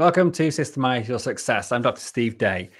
[0.00, 1.72] Welcome to Systemize Your Success.
[1.72, 2.00] I'm Dr.
[2.00, 2.70] Steve Day.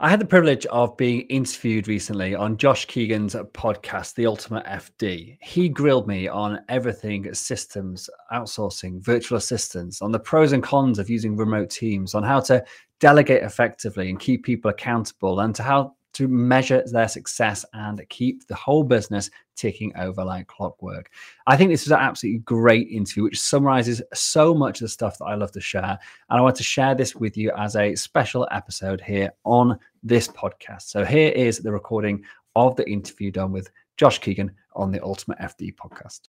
[0.00, 5.36] I had the privilege of being interviewed recently on Josh Keegan's podcast, The Ultimate FD.
[5.42, 11.10] He grilled me on everything systems, outsourcing, virtual assistants, on the pros and cons of
[11.10, 12.64] using remote teams, on how to
[13.00, 18.46] delegate effectively and keep people accountable, and to how to measure their success and keep
[18.46, 21.10] the whole business ticking over like clockwork.
[21.46, 25.18] I think this is an absolutely great interview, which summarizes so much of the stuff
[25.18, 25.98] that I love to share.
[26.30, 30.28] And I want to share this with you as a special episode here on this
[30.28, 30.82] podcast.
[30.82, 32.24] So here is the recording
[32.56, 36.31] of the interview done with Josh Keegan on the Ultimate FD podcast.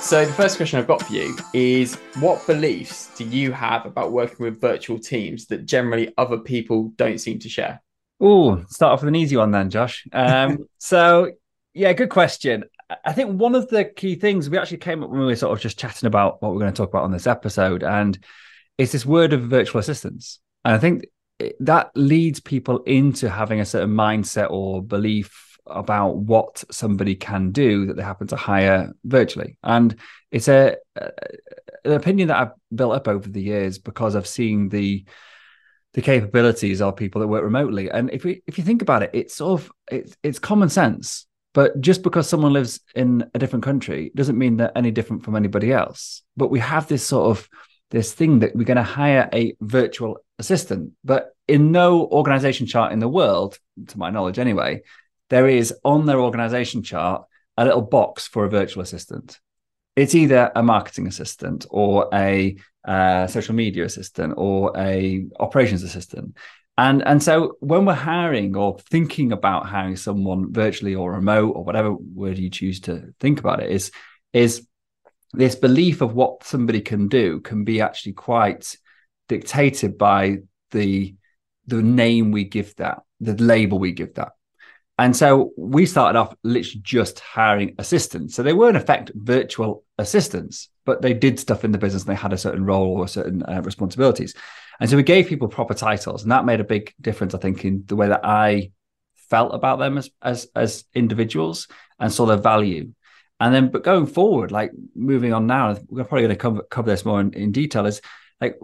[0.00, 4.12] so the first question I've got for you is what beliefs do you have about
[4.12, 7.82] working with virtual teams that generally other people don't seem to share?
[8.20, 10.06] Oh, start off with an easy one then, Josh.
[10.12, 11.32] Um, so
[11.74, 12.64] yeah, good question.
[13.04, 15.56] I think one of the key things we actually came up when we were sort
[15.56, 18.18] of just chatting about what we're going to talk about on this episode, and
[18.78, 20.40] it's this word of virtual assistants.
[20.64, 21.06] And I think
[21.60, 27.86] that leads people into having a certain mindset or belief about what somebody can do
[27.86, 29.58] that they happen to hire virtually.
[29.62, 29.96] And
[30.30, 35.04] it's a, an opinion that I've built up over the years because I've seen the
[35.94, 37.90] the capabilities of people that work remotely.
[37.90, 41.26] And if we if you think about it, it's sort of it's it's common sense.
[41.54, 45.34] But just because someone lives in a different country doesn't mean they're any different from
[45.34, 46.22] anybody else.
[46.36, 47.48] But we have this sort of
[47.90, 50.92] this thing that we're going to hire a virtual assistant.
[51.04, 53.58] But in no organization chart in the world,
[53.88, 54.82] to my knowledge anyway,
[55.30, 57.24] there is on their organization chart
[57.56, 59.40] a little box for a virtual assistant.
[59.96, 62.56] It's either a marketing assistant or a
[62.86, 66.36] uh, social media assistant or a operations assistant.
[66.78, 71.64] And, and so when we're hiring or thinking about hiring someone virtually or remote or
[71.64, 73.90] whatever word you choose to think about it is,
[74.32, 74.64] is
[75.32, 78.76] this belief of what somebody can do can be actually quite
[79.28, 80.38] dictated by
[80.70, 81.14] the
[81.66, 84.32] the name we give that, the label we give that.
[84.98, 88.34] And so we started off literally just hiring assistants.
[88.34, 92.10] So they were in effect virtual assistants, but they did stuff in the business and
[92.10, 94.34] they had a certain role or certain uh, responsibilities.
[94.80, 97.64] And so we gave people proper titles, and that made a big difference, I think,
[97.64, 98.72] in the way that I
[99.28, 102.92] felt about them as as as individuals and saw their value.
[103.40, 106.90] And then, but going forward, like moving on now, we're probably going to cover, cover
[106.90, 107.86] this more in, in detail.
[107.86, 108.00] Is
[108.40, 108.58] like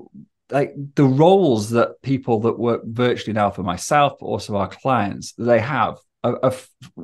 [0.50, 5.32] like the roles that people that work virtually now for myself, but also our clients,
[5.32, 5.98] they have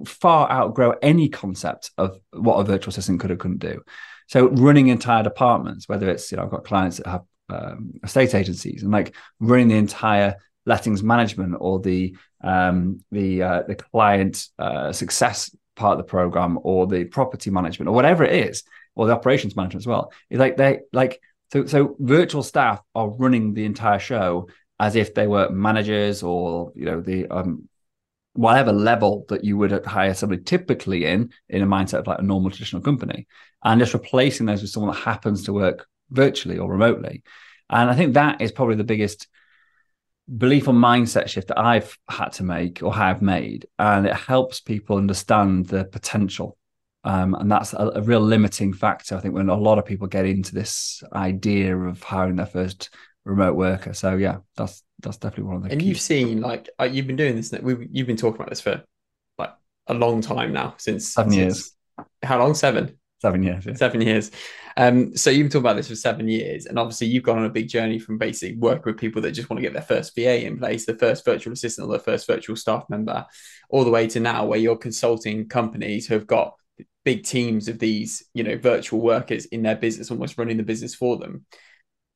[0.07, 3.83] far outgrow any concept of what a virtual assistant could or couldn't do.
[4.29, 8.35] So running entire departments, whether it's you know I've got clients that have um, estate
[8.35, 10.37] agencies and like running the entire
[10.67, 16.59] lettings management or the um, the uh, the client uh, success part of the program
[16.63, 18.63] or the property management or whatever it is
[18.95, 20.13] or the operations management as well.
[20.29, 21.21] It's like they like
[21.53, 24.49] so so virtual staff are running the entire show
[24.79, 27.69] as if they were managers or you know the um,
[28.35, 32.23] whatever level that you would hire somebody typically in in a mindset of like a
[32.23, 33.27] normal traditional company
[33.65, 37.23] and just replacing those with someone that happens to work virtually or remotely.
[37.69, 39.29] And i think that is probably the biggest
[40.37, 44.61] belief or mindset shift that i've had to make or have made and it helps
[44.61, 46.57] people understand the potential.
[47.03, 50.07] Um, and that's a, a, real limiting factor i think when a lot of people
[50.07, 52.91] get into this idea of hiring their first
[53.25, 55.73] remote worker so yeah that's that's definitely one of the.
[55.73, 57.53] And you've seen like uh, you've been doing this.
[57.53, 58.83] We you've been talking about this for
[59.39, 59.53] like
[59.87, 62.07] a long time now since seven since, years.
[62.23, 62.55] How long?
[62.55, 62.97] Seven.
[63.21, 63.67] Seven years.
[63.67, 63.75] Yeah.
[63.75, 64.31] Seven years.
[64.77, 67.45] Um, so you've been talking about this for seven years, and obviously you've gone on
[67.45, 70.15] a big journey from basically working with people that just want to get their first
[70.15, 73.27] VA in place, the first virtual assistant or the first virtual staff member,
[73.69, 76.55] all the way to now where you're consulting companies who have got
[77.05, 80.95] big teams of these, you know, virtual workers in their business, almost running the business
[80.95, 81.45] for them.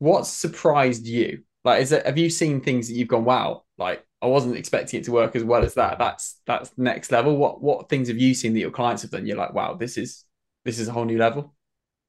[0.05, 2.05] What surprised you like, is it?
[2.05, 3.65] Have you seen things that you've gone, wow?
[3.79, 5.99] Like, I wasn't expecting it to work as well as that.
[5.99, 7.37] That's that's next level.
[7.37, 9.27] What what things have you seen that your clients have done?
[9.27, 10.25] You're like, wow, this is
[10.65, 11.55] this is a whole new level.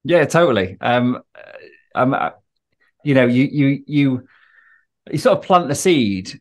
[0.04, 0.78] Yeah, totally.
[0.82, 1.22] Um,
[1.96, 2.16] um,
[3.04, 4.28] you know, you you you
[5.10, 6.40] you sort of plant the seed,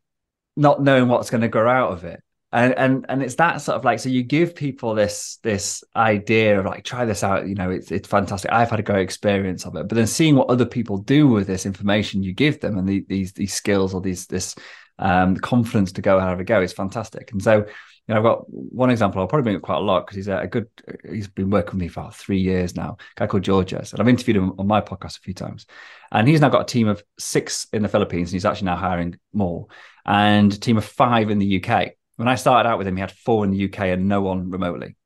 [0.56, 2.20] not knowing what's going to grow out of it.
[2.54, 6.58] And and and it's that sort of like so you give people this this idea
[6.58, 9.66] of like try this out you know it's it's fantastic i've had a great experience
[9.66, 12.78] of it but then seeing what other people do with this information you give them
[12.78, 14.54] and the, these these skills or these this
[15.00, 17.66] um confidence to go have a go is fantastic and so
[18.06, 19.22] you know, I've got one example.
[19.22, 20.68] I'll probably bring it quite a lot because he's a, a, good.
[21.10, 22.98] He's been working with me for about three years now.
[23.16, 25.64] A guy called Georges, and I've interviewed him on my podcast a few times.
[26.12, 28.76] And he's now got a team of six in the Philippines, and he's actually now
[28.76, 29.68] hiring more,
[30.04, 31.94] and a team of five in the UK.
[32.16, 34.50] When I started out with him, he had four in the UK and no one
[34.50, 34.96] remotely.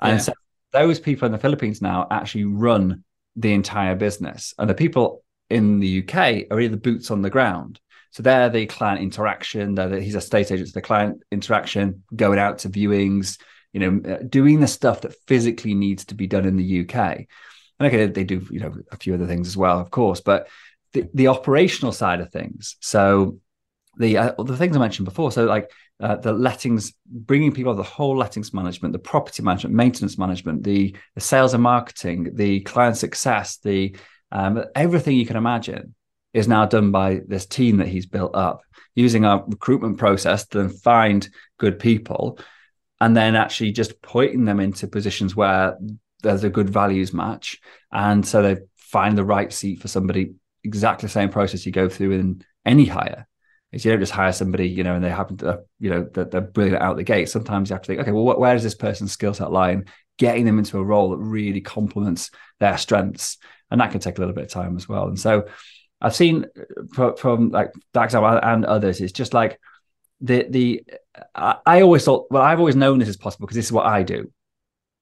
[0.00, 0.18] And yeah.
[0.18, 0.32] so
[0.72, 3.04] those people in the Philippines now actually run
[3.36, 4.54] the entire business.
[4.58, 7.80] And the people in the UK are either boots on the ground.
[8.10, 12.02] So they're the client interaction, they're the, he's a state agent, so the client interaction,
[12.14, 13.38] going out to viewings,
[13.72, 17.26] you know, uh, doing the stuff that physically needs to be done in the UK.
[17.78, 20.48] And okay, they do, you know, a few other things as well, of course, but
[20.94, 22.76] the, the operational side of things.
[22.80, 23.38] So
[23.96, 25.32] the uh, the things I mentioned before.
[25.32, 25.70] So like
[26.00, 30.94] uh, the lettings, bringing people the whole lettings management, the property management, maintenance management, the,
[31.14, 33.96] the sales and marketing, the client success, the
[34.32, 35.94] um, everything you can imagine
[36.34, 38.60] is now done by this team that he's built up
[38.94, 41.28] using our recruitment process to then find
[41.58, 42.38] good people
[43.00, 45.78] and then actually just pointing them into positions where
[46.22, 47.58] there's a good values match
[47.92, 50.34] and so they find the right seat for somebody
[50.64, 53.26] exactly the same process you go through in any hire
[53.72, 56.30] is you don't just hire somebody, you know, and they happen to, you know, that
[56.30, 57.28] they're brilliant out the gate.
[57.28, 59.76] Sometimes you have to think, okay, well, where does this person's skill set lie?
[60.18, 62.30] Getting them into a role that really complements
[62.60, 63.38] their strengths,
[63.70, 65.08] and that can take a little bit of time as well.
[65.08, 65.46] And so,
[66.00, 69.58] I've seen uh, from, from like that example and others, it's just like
[70.20, 70.84] the the
[71.34, 73.86] I, I always thought, well, I've always known this is possible because this is what
[73.86, 74.32] I do,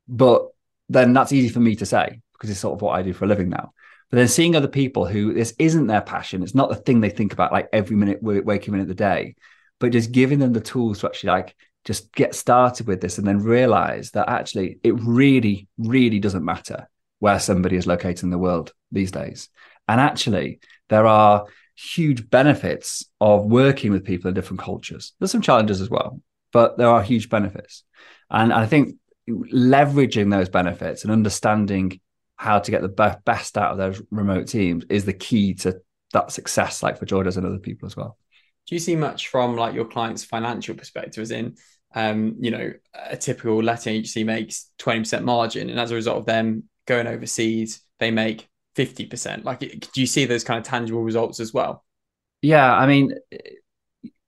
[0.08, 0.48] but
[0.88, 3.24] then that's easy for me to say because it's sort of what I do for
[3.24, 3.72] a living now.
[4.10, 7.10] But then seeing other people who this isn't their passion, it's not the thing they
[7.10, 9.34] think about like every minute waking minute of the day,
[9.80, 13.26] but just giving them the tools to actually like just get started with this and
[13.26, 18.38] then realize that actually it really, really doesn't matter where somebody is located in the
[18.38, 19.48] world these days.
[19.88, 25.12] And actually, there are huge benefits of working with people in different cultures.
[25.18, 26.20] There's some challenges as well,
[26.52, 27.84] but there are huge benefits.
[28.30, 28.96] And I think
[29.28, 32.00] leveraging those benefits and understanding
[32.36, 35.80] how to get the best out of those remote teams is the key to
[36.12, 38.16] that success, like for Georges and other people as well.
[38.66, 41.56] Do you see much from like your client's financial perspective, as in,
[41.94, 46.26] um, you know, a typical letting agency makes 20% margin, and as a result of
[46.26, 49.44] them going overseas, they make 50%?
[49.44, 51.84] Like, do you see those kind of tangible results as well?
[52.42, 53.14] Yeah, I mean,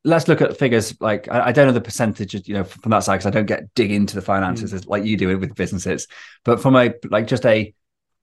[0.04, 0.98] let's look at figures.
[1.00, 3.46] Like, I, I don't know the percentage, you know, from that side because I don't
[3.46, 4.88] get dig into the finances mm.
[4.88, 6.06] like you do with businesses.
[6.44, 7.74] But from a like just a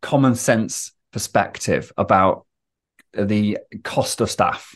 [0.04, 2.46] common sense perspective about
[3.14, 4.76] the cost of staff.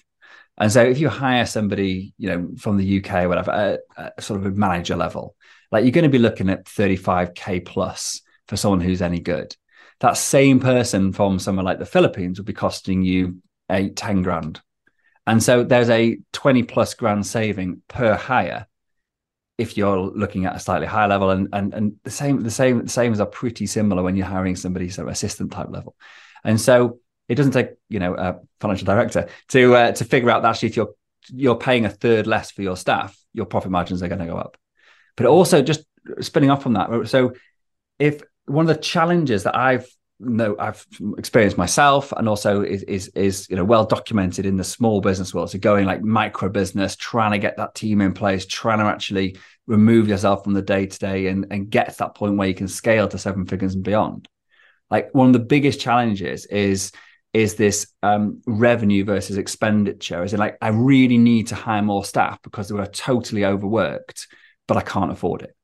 [0.58, 4.24] And so if you hire somebody, you know, from the UK or whatever, at, at
[4.24, 5.36] sort of a manager level,
[5.72, 9.56] like you're going to be looking at 35k plus for someone who's any good.
[10.00, 14.62] That same person from somewhere like the Philippines would be costing you eight, 10 grand.
[15.28, 18.66] And so there's a 20 plus grand saving per hire
[19.58, 22.84] if you're looking at a slightly higher level and and and the same the same
[22.84, 25.96] the same are pretty similar when you're hiring somebody of assistant type level.
[26.44, 30.44] And so it doesn't take you know a financial director to uh, to figure out
[30.44, 30.94] that actually if you're
[31.30, 34.38] you're paying a third less for your staff your profit margins are going to go
[34.38, 34.58] up.
[35.16, 35.84] But also just
[36.22, 37.34] spinning off from that so
[38.00, 39.86] if one of the challenges that i've
[40.20, 40.86] know I've
[41.18, 45.34] experienced myself, and also is is is you know well documented in the small business
[45.34, 45.52] world.
[45.52, 49.38] So going like micro business, trying to get that team in place, trying to actually
[49.68, 52.56] remove yourself from the day to day and and get to that point where you
[52.56, 54.28] can scale to seven figures and beyond.
[54.90, 56.92] Like one of the biggest challenges is
[57.34, 60.24] is this um, revenue versus expenditure.
[60.24, 64.28] Is it like I really need to hire more staff because they are totally overworked,
[64.68, 65.56] but I can't afford it.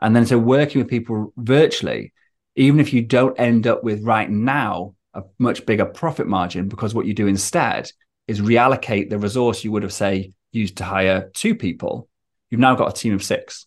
[0.00, 2.12] And then so working with people virtually
[2.56, 6.94] even if you don't end up with right now a much bigger profit margin, because
[6.94, 7.90] what you do instead
[8.26, 12.08] is reallocate the resource you would have, say, used to hire two people,
[12.50, 13.66] you've now got a team of six.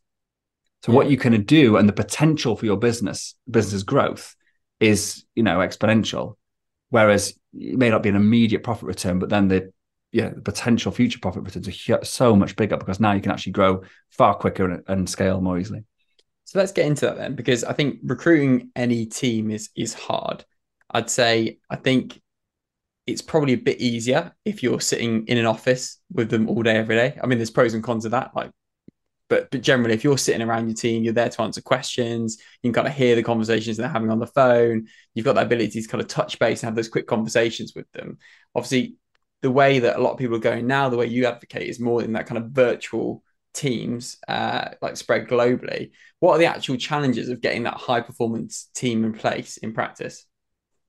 [0.83, 0.97] So yeah.
[0.97, 4.35] what you can do and the potential for your business, business's growth
[4.79, 6.35] is, you know, exponential.
[6.89, 9.71] Whereas it may not be an immediate profit return, but then the
[10.11, 13.53] yeah, the potential future profit returns are so much bigger because now you can actually
[13.53, 15.85] grow far quicker and, and scale more easily.
[16.53, 20.45] So let's get into that then, because I think recruiting any team is is hard.
[20.91, 22.21] I'd say I think
[23.07, 26.77] it's probably a bit easier if you're sitting in an office with them all day
[26.77, 27.17] every day.
[27.21, 28.35] I mean, there's pros and cons of that.
[28.35, 28.51] Like,
[29.29, 32.37] but but generally, if you're sitting around your team, you're there to answer questions.
[32.61, 34.85] You can kind of hear the conversations they're having on the phone.
[35.15, 37.91] You've got that ability to kind of touch base and have those quick conversations with
[37.93, 38.19] them.
[38.53, 38.97] Obviously,
[39.41, 41.79] the way that a lot of people are going now, the way you advocate is
[41.79, 45.91] more in that kind of virtual teams uh, like spread globally.
[46.19, 50.25] What are the actual challenges of getting that high performance team in place in practice?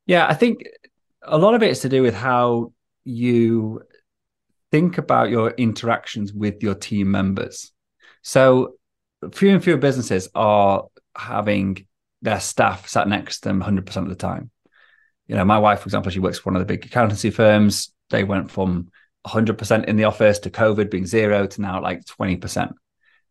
[0.07, 0.65] Yeah, I think
[1.23, 2.73] a lot of it is to do with how
[3.05, 3.83] you
[4.71, 7.73] think about your interactions with your team members.
[8.23, 8.75] So,
[9.33, 11.87] fewer and fewer businesses are having
[12.23, 14.51] their staff sat next to them 100% of the time.
[15.27, 17.93] You know, my wife, for example, she works for one of the big accountancy firms.
[18.11, 18.91] They went from
[19.27, 22.73] 100% in the office to COVID being zero to now like 20%.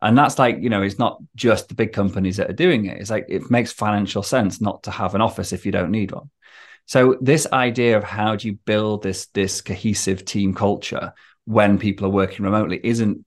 [0.02, 3.00] And that's like, you know, it's not just the big companies that are doing it.
[3.00, 6.12] It's like it makes financial sense not to have an office if you don't need
[6.12, 6.30] one.
[6.86, 11.14] So this idea of how do you build this this cohesive team culture
[11.46, 13.26] when people are working remotely isn't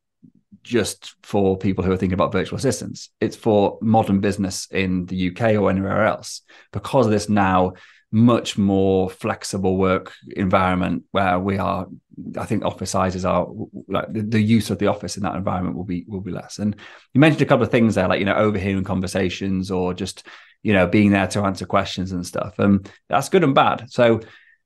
[0.62, 3.10] just for people who are thinking about virtual assistants.
[3.20, 6.42] It's for modern business in the UK or anywhere else
[6.72, 7.74] because of this now
[8.12, 11.86] much more flexible work environment where we are
[12.38, 13.48] i think office sizes are
[13.88, 16.58] like the, the, use of the office in that environment will be will be less.
[16.58, 16.76] And
[17.12, 20.26] you mentioned a couple of things there like you know overhearing conversations or just
[20.62, 22.58] you know being there to answer questions and stuff.
[22.58, 23.86] And that's good and bad.
[23.90, 24.20] So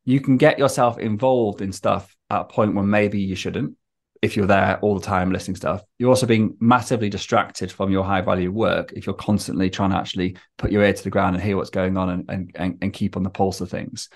[0.04, 3.76] you can get yourself involved in stuff at a point when maybe you shouldn't
[4.22, 5.82] if you're there all the time listening stuff.
[5.98, 9.96] You're also being massively distracted from your high value work if you're constantly trying to
[9.96, 12.92] actually put your ear to the ground and hear what's going on and, and, and
[12.92, 14.08] keep on the pulse of things.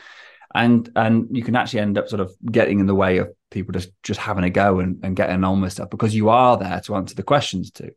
[0.55, 3.73] And and you can actually end up sort of getting in the way of people
[3.73, 6.81] just just having a go and, and getting on with stuff because you are there
[6.83, 7.91] to answer the questions too.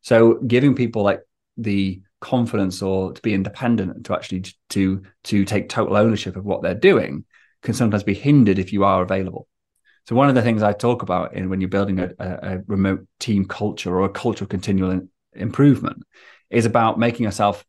[0.00, 1.20] So giving people like
[1.58, 6.62] the confidence or to be independent to actually to to take total ownership of what
[6.62, 7.24] they're doing
[7.62, 9.46] can sometimes be hindered if you are available
[10.08, 13.06] so one of the things I talk about in when you're building a, a remote
[13.20, 15.02] team culture or a culture of continual
[15.34, 16.02] improvement
[16.48, 17.62] is about making yourself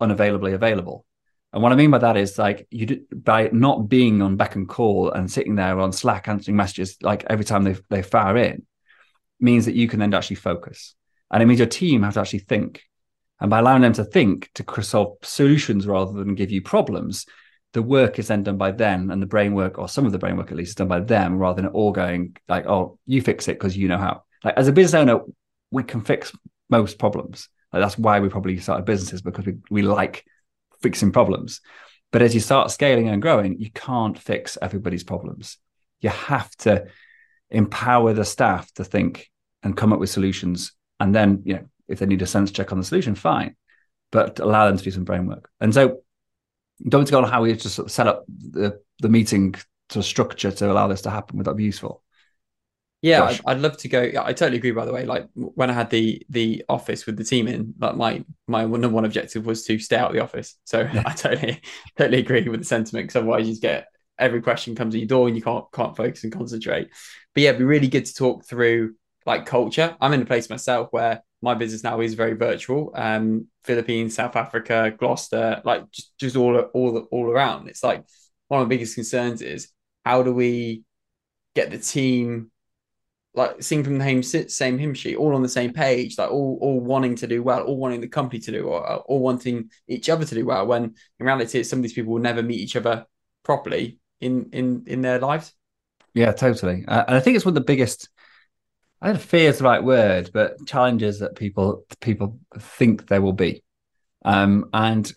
[0.00, 1.04] unavailably available.
[1.52, 4.68] And what I mean by that is like you by not being on beck and
[4.68, 8.66] call and sitting there on Slack answering messages like every time they they fire in
[9.38, 10.96] means that you can then actually focus.
[11.30, 12.82] And it means your team have to actually think.
[13.38, 17.26] And by allowing them to think to solve solutions rather than give you problems,
[17.76, 20.18] the work is then done by them and the brain work or some of the
[20.18, 23.20] brain work at least is done by them rather than all going like oh you
[23.20, 24.22] fix it because you know how.
[24.42, 25.20] Like as a business owner
[25.70, 26.32] we can fix
[26.70, 27.50] most problems.
[27.74, 30.24] Like that's why we probably started businesses because we, we like
[30.80, 31.60] fixing problems.
[32.12, 35.58] But as you start scaling and growing you can't fix everybody's problems.
[36.00, 36.86] You have to
[37.50, 39.30] empower the staff to think
[39.62, 42.72] and come up with solutions and then you know if they need a sense check
[42.72, 43.54] on the solution fine
[44.10, 46.00] but allow them to do some brain work and so
[46.88, 49.54] don't go on how we just sort of set up the, the meeting
[49.90, 51.38] to structure to allow this to happen.
[51.38, 52.02] Would that be useful?
[53.02, 54.00] Yeah, I'd, I'd, love to go.
[54.00, 54.72] I totally agree.
[54.72, 57.94] By the way, like when I had the the office with the team in, like
[57.94, 60.56] my my number one objective was to stay out of the office.
[60.64, 61.02] So yeah.
[61.06, 61.60] I totally
[61.96, 63.04] totally agree with the sentiment.
[63.04, 63.86] Because otherwise, you just get
[64.18, 66.88] every question comes at your door and you can't can't focus and concentrate.
[67.34, 68.94] But yeah, it'd be really good to talk through
[69.26, 69.96] like culture.
[70.00, 72.92] I'm in a place myself where my business now is very virtual.
[72.94, 77.68] Um, Philippines, South Africa, Gloucester, like just, just all all all around.
[77.68, 78.04] It's like
[78.48, 79.68] one of the biggest concerns is
[80.04, 80.82] how do we
[81.54, 82.50] get the team
[83.34, 86.58] like sing from the same same hymn sheet, all on the same page, like all
[86.60, 90.08] all wanting to do well, all wanting the company to do, or all wanting each
[90.08, 90.66] other to do well.
[90.66, 93.04] When in reality, some of these people will never meet each other
[93.44, 95.52] properly in in in their lives.
[96.14, 96.84] Yeah, totally.
[96.88, 98.08] Uh, and I think it's one of the biggest
[99.06, 103.32] I don't fear is the right word, but challenges that people people think there will
[103.32, 103.62] be.
[104.24, 105.12] Um, and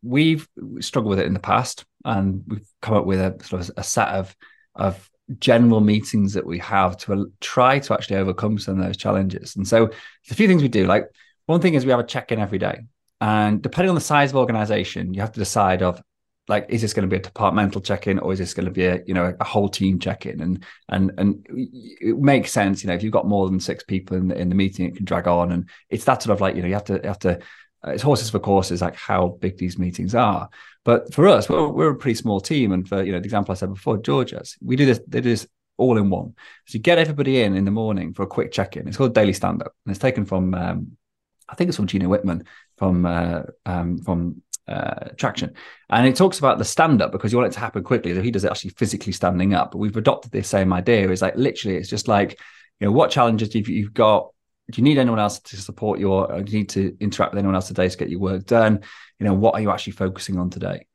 [0.00, 0.48] we've
[0.78, 3.82] struggled with it in the past, and we've come up with a sort of a
[3.82, 4.36] set of
[4.76, 9.56] of general meetings that we have to try to actually overcome some of those challenges.
[9.56, 10.86] And so, there's a few things we do.
[10.86, 11.06] Like
[11.46, 12.82] one thing is we have a check in every day,
[13.20, 16.00] and depending on the size of organization, you have to decide of
[16.50, 18.84] like is this going to be a departmental check-in or is this going to be
[18.84, 20.40] a you know a whole team check-in?
[20.40, 24.16] And and and it makes sense you know if you've got more than six people
[24.16, 25.52] in the, in the meeting it can drag on.
[25.52, 27.38] And it's that sort of like you know you have to you have to
[27.86, 30.50] uh, it's horses for courses like how big these meetings are.
[30.84, 32.72] But for us we're, we're a pretty small team.
[32.72, 35.30] And for you know the example i said before georgia's we do this they do
[35.30, 35.46] this
[35.78, 36.34] all in one.
[36.66, 38.86] So you get everybody in in the morning for a quick check-in.
[38.86, 39.72] It's called daily stand-up.
[39.86, 40.96] And it's taken from um,
[41.48, 45.52] I think it's from Gino Wickman from uh, um, from uh, traction.
[45.88, 48.14] And it talks about the stand up because you want it to happen quickly.
[48.14, 49.72] So he does it actually physically standing up.
[49.72, 51.10] But we've adopted this same idea.
[51.10, 52.38] Is like literally, it's just like,
[52.78, 54.30] you know, what challenges have you got?
[54.70, 56.32] Do you need anyone else to support your?
[56.32, 58.80] Or do you need to interact with anyone else today to get your work done?
[59.18, 60.86] You know, what are you actually focusing on today?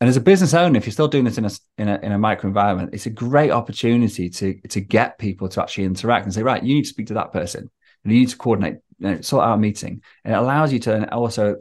[0.00, 2.12] And as a business owner, if you're still doing this in a in a, in
[2.12, 6.34] a micro environment, it's a great opportunity to to get people to actually interact and
[6.34, 7.70] say, right, you need to speak to that person,
[8.04, 10.02] and you need to coordinate you know, sort out a meeting.
[10.24, 11.56] And it allows you to also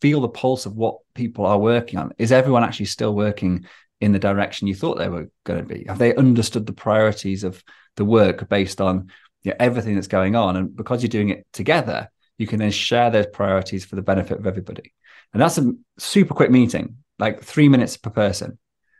[0.00, 2.12] feel the pulse of what people are working on.
[2.18, 3.66] Is everyone actually still working
[4.00, 5.84] in the direction you thought they were going to be?
[5.88, 7.62] Have they understood the priorities of
[7.96, 9.10] the work based on
[9.42, 10.56] you know, everything that's going on.
[10.56, 14.38] And because you're doing it together, you can then share those priorities for the benefit
[14.38, 14.92] of everybody.
[15.32, 18.58] And that's a super quick meeting, like three minutes per person.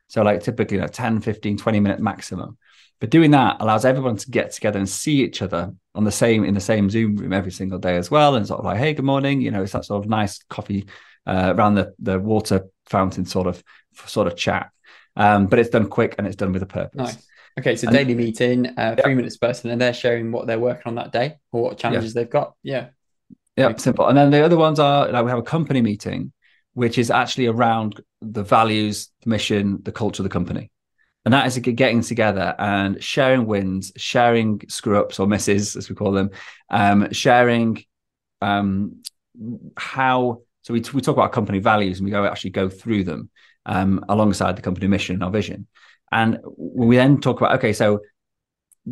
[0.08, 2.58] So like typically like 10, 15, 20 minute maximum.
[3.00, 6.44] But doing that allows everyone to get together and see each other on the same
[6.44, 8.34] in the same Zoom room every single day as well.
[8.34, 9.40] And sort of like, hey, good morning.
[9.40, 10.86] You know, it's that sort of nice coffee
[11.26, 13.62] uh, around the the water fountain sort of
[14.06, 14.70] sort of chat.
[15.16, 17.14] Um, but it's done quick and it's done with a purpose.
[17.14, 17.26] Nice.
[17.58, 20.84] Okay, so and, daily meeting, uh, three minutes person, and they're sharing what they're working
[20.86, 22.20] on that day or what challenges yeah.
[22.20, 22.54] they've got.
[22.62, 22.88] Yeah.
[23.56, 24.06] Yeah, simple.
[24.06, 26.32] And then the other ones are like we have a company meeting,
[26.74, 30.70] which is actually around the values, the mission, the culture of the company.
[31.24, 35.94] And that is getting together and sharing wins, sharing screw ups or misses, as we
[35.94, 36.30] call them,
[36.70, 37.84] um, sharing
[38.40, 39.02] um,
[39.76, 40.42] how.
[40.62, 43.30] So we, we talk about company values and we go actually go through them
[43.66, 45.66] um, alongside the company mission and our vision.
[46.10, 48.00] And we then talk about okay, so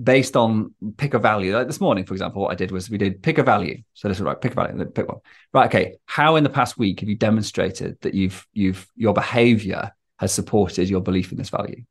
[0.02, 1.56] based on pick a value.
[1.56, 3.82] Like this morning, for example, what I did was we did pick a value.
[3.94, 5.18] So this is right, pick a value, pick one.
[5.52, 5.96] Right, okay.
[6.06, 10.88] How in the past week have you demonstrated that you've you've your behavior has supported
[10.88, 11.84] your belief in this value?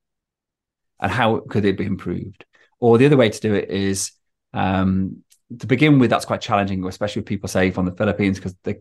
[0.99, 2.45] And how could it be improved?
[2.79, 4.11] Or the other way to do it is
[4.53, 5.23] um,
[5.59, 8.77] to begin with, that's quite challenging, especially with people say from the Philippines, because they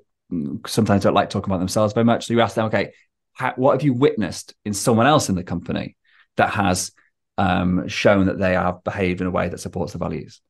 [0.66, 2.26] sometimes don't like talking about themselves very much.
[2.26, 2.92] So you ask them, okay,
[3.34, 5.96] how, what have you witnessed in someone else in the company
[6.36, 6.92] that has
[7.38, 10.40] um, shown that they have behaved in a way that supports the values.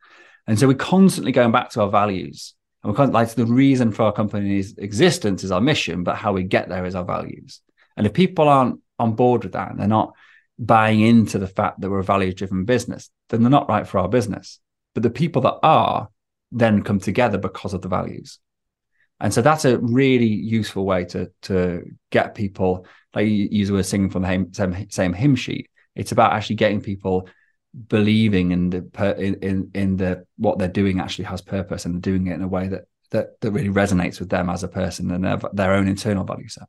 [0.46, 2.54] And so we're constantly going back to our values.
[2.82, 6.44] And we're like the reason for our company's existence is our mission, but how we
[6.44, 7.60] get there is our values.
[7.96, 10.14] And if people aren't on board with that and they're not
[10.58, 13.98] buying into the fact that we're a value driven business, then they're not right for
[13.98, 14.58] our business.
[14.94, 16.08] But the people that are
[16.52, 18.38] then come together because of the values.
[19.20, 23.74] And so that's a really useful way to to get people, like you use the
[23.74, 27.28] word singing from the same, same hymn sheet, it's about actually getting people
[27.88, 32.26] believing in the in, in in the what they're doing actually has purpose and doing
[32.28, 35.24] it in a way that that that really resonates with them as a person and
[35.24, 36.68] their, their own internal value set.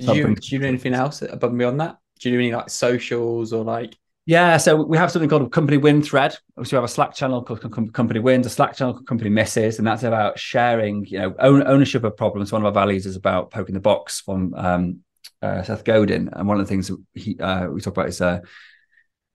[0.00, 1.96] So do, you, do you do anything else above and beyond that?
[2.20, 3.96] Do you do any like socials or like?
[4.26, 6.36] Yeah, so we have something called company win thread.
[6.62, 9.78] So we have a Slack channel called Company Wins, a Slack channel called Company Misses,
[9.78, 12.52] and that's about sharing, you know, own, ownership of problems.
[12.52, 15.00] One of our values is about poking the box from um,
[15.42, 18.40] uh, Seth Godin, and one of the things he uh, we talk about is uh,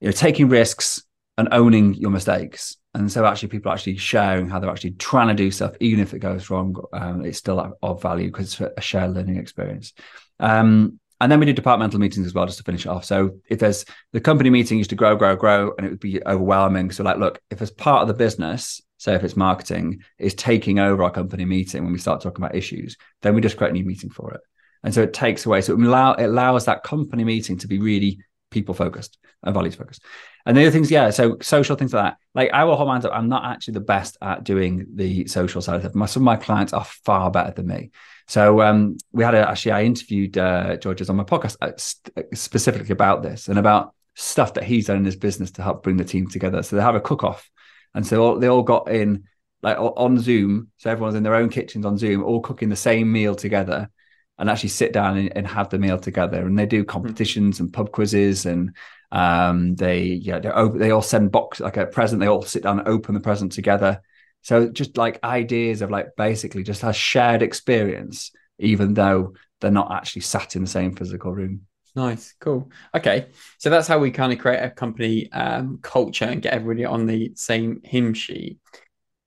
[0.00, 1.02] you know taking risks
[1.36, 2.76] and owning your mistakes.
[2.94, 6.00] And so actually, people are actually sharing how they're actually trying to do stuff, even
[6.00, 9.92] if it goes wrong, um, it's still of value because it's a shared learning experience.
[10.40, 13.04] Um, and then we do departmental meetings as well, just to finish it off.
[13.04, 16.24] So if there's the company meeting used to grow, grow, grow, and it would be
[16.26, 16.90] overwhelming.
[16.90, 20.78] So like, look, if as part of the business, say if it's marketing, is taking
[20.78, 23.72] over our company meeting when we start talking about issues, then we just create a
[23.72, 24.40] new meeting for it.
[24.84, 27.78] And so it takes away, so it, allow, it allows that company meeting to be
[27.78, 28.18] really
[28.50, 30.04] people focused and values focused.
[30.44, 32.16] And the other things, yeah, so social things like that.
[32.34, 35.60] Like I will hold my up, I'm not actually the best at doing the social
[35.60, 35.94] side of it.
[35.94, 37.90] My, some of my clients are far better than me.
[38.28, 42.92] So um, we had a, actually, I interviewed uh, George's on my podcast uh, specifically
[42.92, 46.04] about this and about stuff that he's done in his business to help bring the
[46.04, 46.62] team together.
[46.62, 47.48] So they have a cook off.
[47.94, 49.24] And so all, they all got in
[49.62, 50.70] like on Zoom.
[50.78, 53.90] So everyone's in their own kitchens on Zoom, all cooking the same meal together
[54.38, 56.44] and actually sit down and, and have the meal together.
[56.46, 56.86] And they do hmm.
[56.86, 57.64] competitions mm-hmm.
[57.64, 58.76] and pub quizzes, and
[59.12, 62.20] um, they yeah they they all send box like a present.
[62.20, 64.02] They all sit down and open the present together.
[64.46, 68.30] So just like ideas of like basically just a shared experience,
[68.60, 71.62] even though they're not actually sat in the same physical room.
[71.96, 72.70] Nice, cool.
[72.94, 73.26] Okay,
[73.58, 77.06] so that's how we kind of create a company um, culture and get everybody on
[77.06, 78.60] the same hymn sheet.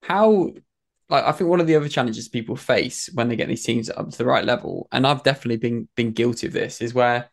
[0.02, 0.54] How
[1.10, 3.90] like I think one of the other challenges people face when they get these teams
[3.90, 7.30] up to the right level, and I've definitely been been guilty of this, is where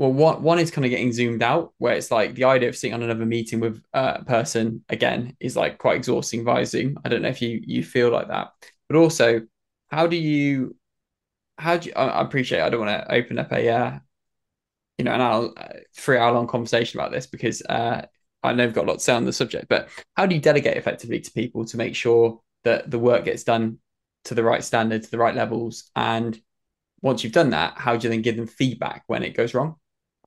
[0.00, 2.76] well, one one is kind of getting zoomed out, where it's like the idea of
[2.76, 6.98] sitting on another meeting with a person again is like quite exhausting via Zoom.
[7.04, 8.52] I don't know if you you feel like that,
[8.88, 9.42] but also
[9.90, 10.74] how do you
[11.58, 13.98] how do you, I appreciate I don't want to open up a uh,
[14.96, 15.50] you know an hour
[15.94, 18.06] three hour long conversation about this because uh,
[18.42, 20.40] I know I've got a lot to say on the subject, but how do you
[20.40, 23.78] delegate effectively to people to make sure that the work gets done
[24.24, 25.90] to the right standard, to the right levels.
[25.96, 26.40] And
[27.02, 29.76] once you've done that, how do you then give them feedback when it goes wrong?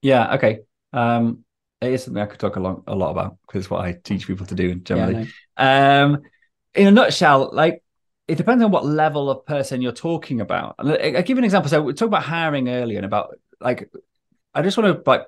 [0.04, 0.36] Yeah.
[0.36, 0.60] Okay.
[0.92, 1.44] Um,
[1.82, 3.94] it is something I could talk a lot, a lot about because it's what I
[3.94, 5.28] teach people to do generally.
[5.58, 6.22] Yeah, um,
[6.76, 7.84] in a nutshell, like
[8.28, 10.76] it depends on what level of person you're talking about.
[10.80, 11.70] I, I give an example.
[11.70, 13.92] So we talked about hiring earlier and about like,
[14.54, 15.26] I just want to like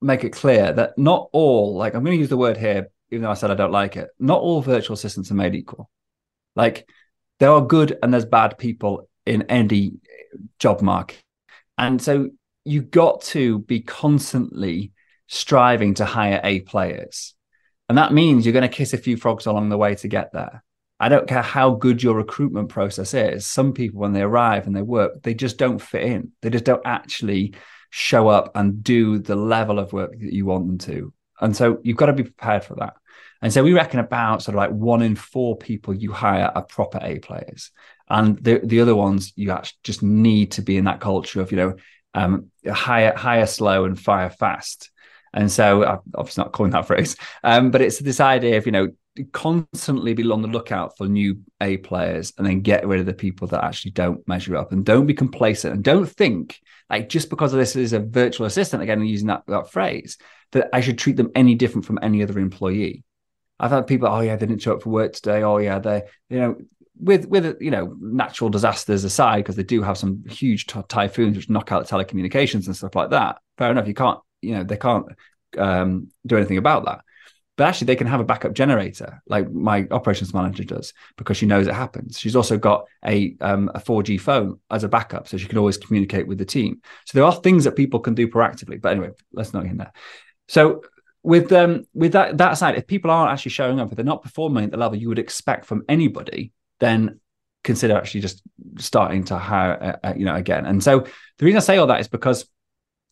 [0.00, 3.22] make it clear that not all, like I'm going to use the word here, even
[3.22, 5.90] though I said I don't like it, not all virtual assistants are made equal.
[6.56, 6.88] Like
[7.38, 9.94] there are good and there's bad people in any
[10.58, 11.22] job market.
[11.76, 12.30] And so
[12.64, 14.92] you got to be constantly
[15.26, 17.34] striving to hire A players.
[17.88, 20.32] And that means you're going to kiss a few frogs along the way to get
[20.32, 20.62] there.
[21.00, 23.44] I don't care how good your recruitment process is.
[23.44, 26.32] Some people, when they arrive and they work, they just don't fit in.
[26.42, 27.54] They just don't actually
[27.90, 31.12] show up and do the level of work that you want them to.
[31.40, 32.94] And so you've got to be prepared for that.
[33.42, 36.62] And so we reckon about sort of like one in four people you hire are
[36.62, 37.72] proper A players.
[38.08, 41.50] And the, the other ones, you actually just need to be in that culture of,
[41.50, 41.76] you know,
[42.14, 44.90] um, hire, hire slow and fire fast.
[45.34, 48.72] And so I'm obviously not calling that phrase, um, but it's this idea of, you
[48.72, 48.88] know,
[49.32, 53.12] constantly be on the lookout for new A players and then get rid of the
[53.12, 56.58] people that actually don't measure up and don't be complacent and don't think
[56.92, 60.18] like just because of this is a virtual assistant, again, using that, that phrase,
[60.52, 63.02] that I should treat them any different from any other employee.
[63.58, 65.42] I've had people, oh yeah, they didn't show up for work today.
[65.42, 66.56] Oh yeah, they, you know,
[66.98, 71.36] with with you know natural disasters aside, because they do have some huge t- typhoons
[71.36, 73.38] which knock out telecommunications and stuff like that.
[73.58, 75.06] Fair enough, you can't, you know, they can't
[75.58, 77.00] um, do anything about that.
[77.56, 81.44] But actually, they can have a backup generator, like my operations manager does, because she
[81.44, 82.18] knows it happens.
[82.18, 85.76] She's also got a um, a 4G phone as a backup, so she can always
[85.76, 86.80] communicate with the team.
[87.04, 88.80] So there are things that people can do proactively.
[88.80, 89.92] But anyway, let's not get in there.
[90.48, 90.82] So
[91.22, 94.22] with um with that that side, if people aren't actually showing up, if they're not
[94.22, 96.52] performing at the level you would expect from anybody,
[96.82, 97.20] then
[97.62, 98.42] consider actually just
[98.76, 100.66] starting to hire, uh, uh, you know, again.
[100.66, 101.06] And so
[101.38, 102.44] the reason I say all that is because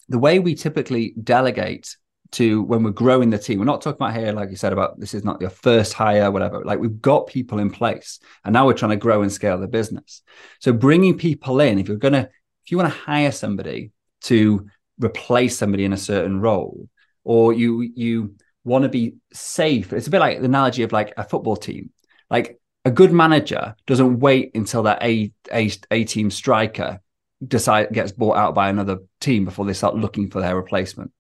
[0.09, 1.97] the way we typically delegate
[2.33, 4.99] to when we're growing the team, we're not talking about here, like you said, about
[4.99, 6.63] this is not your first hire, whatever.
[6.65, 9.69] Like we've got people in place, and now we're trying to grow and scale the
[9.69, 10.23] business.
[10.59, 12.29] So bringing people in, if you're gonna,
[12.65, 14.67] if you want to hire somebody to
[14.99, 16.89] replace somebody in a certain role,
[17.25, 19.93] or you you want to be safe.
[19.93, 21.91] It's a bit like the analogy of like a football team.
[22.29, 27.01] Like a good manager doesn't wait until that a a, a team striker
[27.47, 31.13] decide gets bought out by another team before they start looking for their replacement.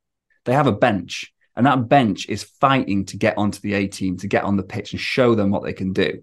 [0.44, 4.16] They have a bench, and that bench is fighting to get onto the A team,
[4.18, 6.22] to get on the pitch and show them what they can do.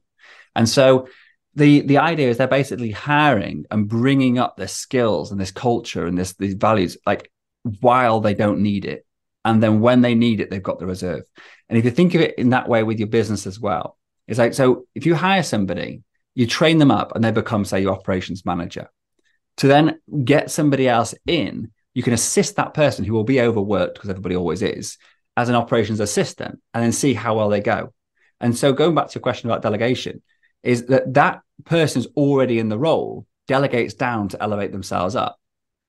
[0.56, 1.08] And so
[1.56, 6.06] the the idea is they're basically hiring and bringing up their skills and this culture
[6.06, 7.32] and this these values like
[7.82, 9.06] while they don't need it
[9.47, 11.23] and then when they need it, they've got the reserve.
[11.69, 13.97] And if you think of it in that way with your business as well,
[14.28, 16.04] it's like so if you hire somebody,
[16.36, 18.90] you train them up and they become, say, your operations manager.
[19.58, 23.96] To then get somebody else in, you can assist that person who will be overworked
[23.96, 24.98] because everybody always is
[25.36, 27.94] as an operations assistant and then see how well they go.
[28.40, 30.22] And so going back to your question about delegation,
[30.63, 35.40] is that that person's already in the role, delegates down to elevate themselves up.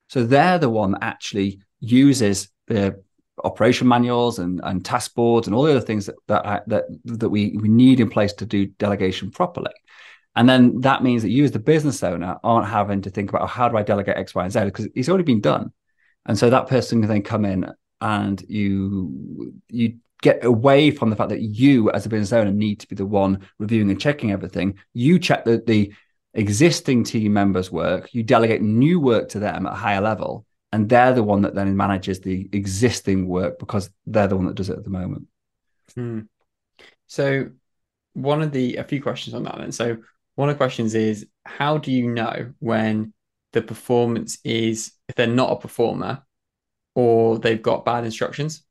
[0.08, 3.02] So they're the one that actually uses the
[3.44, 7.28] operation manuals and, and task boards and all the other things that that that, that
[7.28, 9.72] we, we need in place to do delegation properly.
[10.36, 13.42] And then that means that you, as the business owner, aren't having to think about
[13.42, 15.72] oh, how do I delegate X, Y, and Z because it's already been done.
[16.26, 17.70] And so that person can then come in
[18.00, 22.80] and you you get away from the fact that you, as a business owner, need
[22.80, 24.78] to be the one reviewing and checking everything.
[24.92, 25.92] You check that the
[26.34, 30.88] existing team members' work, you delegate new work to them at a higher level, and
[30.88, 34.68] they're the one that then manages the existing work because they're the one that does
[34.68, 35.26] it at the moment.
[35.94, 36.20] Hmm.
[37.06, 37.50] So,
[38.12, 39.72] one of the a few questions on that then.
[39.72, 39.98] So,
[40.34, 43.12] one of the questions is how do you know when
[43.52, 46.22] the performance is if they're not a performer
[46.94, 48.62] or they've got bad instructions?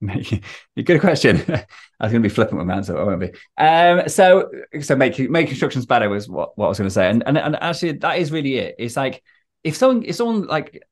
[0.84, 1.36] Good question.
[1.48, 3.30] I was going to be flippant with my answer, I won't be.
[3.58, 7.08] Um, so, so make make instructions better was what, what I was going to say,
[7.08, 8.74] and, and and actually that is really it.
[8.78, 9.22] It's like
[9.62, 10.82] if someone if someone like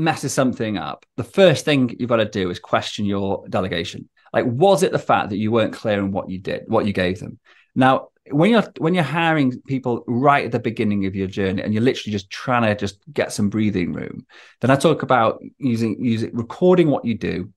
[0.00, 4.08] messes something up, the first thing you've got to do is question your delegation.
[4.32, 6.92] Like, was it the fact that you weren't clear in what you did, what you
[6.92, 7.38] gave them?
[7.74, 11.74] Now, when you're when you're hiring people right at the beginning of your journey and
[11.74, 14.26] you're literally just trying to just get some breathing room,
[14.60, 17.52] then I talk about using using recording what you do,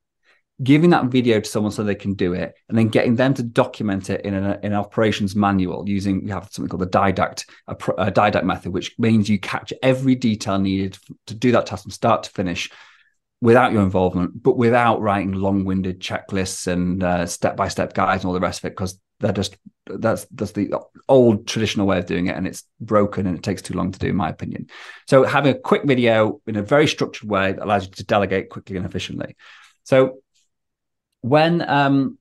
[0.61, 3.43] giving that video to someone so they can do it, and then getting them to
[3.43, 7.45] document it in an, in an operations manual using we have something called the didact
[7.67, 11.83] a, a didact method, which means you capture every detail needed to do that task
[11.83, 12.69] from start to finish
[13.41, 18.39] without your involvement, but without writing long-winded checklists and uh, step-by-step guides and all the
[18.39, 20.71] rest of it, because they're just that's that's the
[21.09, 23.99] old traditional way of doing it, and it's broken and it takes too long to
[23.99, 24.67] do, in my opinion.
[25.07, 28.49] So having a quick video in a very structured way that allows you to delegate
[28.49, 29.35] quickly and efficiently.
[29.83, 30.19] So
[31.23, 32.17] when um,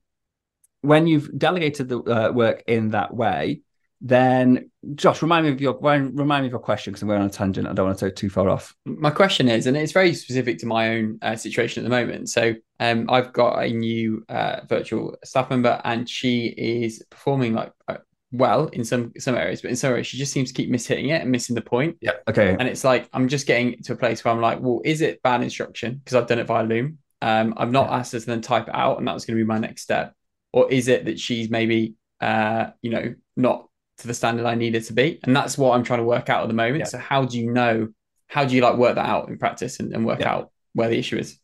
[0.81, 3.61] when you've delegated the uh, work in that way,
[3.99, 7.27] then Josh, remind me of your remind me of your question because I'm going on
[7.27, 7.67] a tangent.
[7.67, 8.73] I don't want to go too far off.
[8.85, 12.29] My question is, and it's very specific to my own uh, situation at the moment.
[12.29, 17.73] So, um, I've got a new uh, virtual staff member, and she is performing like
[17.89, 17.97] uh,
[18.31, 21.09] well in some some areas, but in some areas she just seems to keep mishitting
[21.09, 21.97] it and missing the point.
[21.99, 22.13] Yeah.
[22.29, 22.55] Okay.
[22.57, 25.21] And it's like I'm just getting to a place where I'm like, well, is it
[25.23, 26.99] bad instruction because I've done it via Loom?
[27.23, 27.97] Um, I've not yeah.
[27.99, 29.83] asked her to then type it out, and that was going to be my next
[29.83, 30.13] step.
[30.51, 34.75] or is it that she's maybe uh, you know not to the standard I need
[34.75, 35.21] it to be?
[35.23, 36.79] And that's what I'm trying to work out at the moment.
[36.79, 36.85] Yeah.
[36.85, 37.87] So how do you know?
[38.27, 40.33] How do you like work that out in practice and, and work yeah.
[40.33, 41.39] out where the issue is?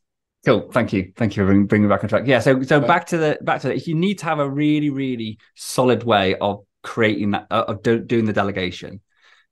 [0.45, 0.69] Cool.
[0.71, 1.13] Thank you.
[1.15, 2.23] Thank you for bringing, me back on track.
[2.25, 2.39] Yeah.
[2.39, 5.37] So, so back to the back to the, you need to have a really, really
[5.55, 8.99] solid way of creating that of do, doing the delegation.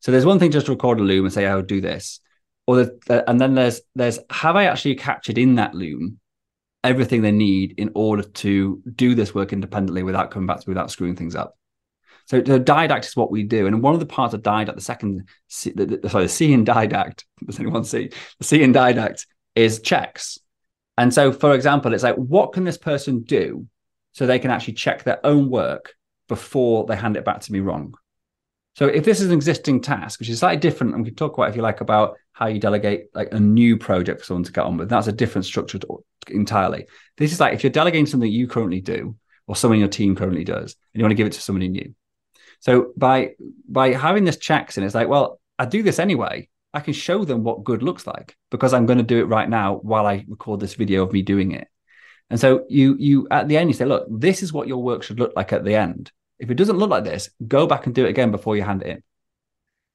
[0.01, 2.19] So there's one thing just to record a loom and say, "I'll oh, do this,"
[2.67, 6.19] or the, and then there's there's have I actually captured in that loom
[6.84, 10.91] everything they need in order to do this work independently without coming back to without
[10.91, 11.58] screwing things up.
[12.25, 14.82] So, the didact is what we do, and one of the parts of didact, the
[14.82, 15.30] second,
[15.63, 18.12] the, the, sorry, the C in didact, does anyone see?
[18.39, 19.25] The C in didact
[19.56, 20.38] is checks.
[20.97, 23.65] And so, for example, it's like, what can this person do
[24.12, 25.93] so they can actually check their own work
[26.27, 27.93] before they hand it back to me wrong?
[28.77, 31.35] So, if this is an existing task, which is slightly different, and we can talk
[31.35, 34.51] about, if you like, about how you delegate like a new project for someone to
[34.51, 36.85] get on with, that's a different structure to, entirely.
[37.17, 39.15] This is like if you're delegating something you currently do,
[39.47, 41.95] or someone your team currently does, and you want to give it to somebody new.
[42.59, 43.31] So by
[43.67, 46.47] by having this checks in, it's like, well, I do this anyway.
[46.71, 49.49] I can show them what good looks like because I'm going to do it right
[49.49, 51.67] now while I record this video of me doing it.
[52.29, 55.01] And so you you at the end you say, look, this is what your work
[55.01, 56.11] should look like at the end.
[56.39, 58.84] If it doesn't look like this, go back and do it again before you hand
[58.84, 59.04] it in.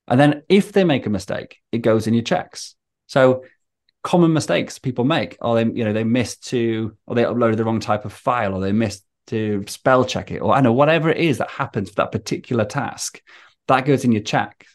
[0.08, 2.74] And then if they make a mistake, it goes in your checks.
[3.06, 3.44] So
[4.02, 7.64] common mistakes people make, or they you know they missed to, or they uploaded the
[7.64, 11.10] wrong type of file, or they missed to spell check it, or I know whatever
[11.10, 13.20] it is that happens for that particular task,
[13.68, 14.66] that goes in your check,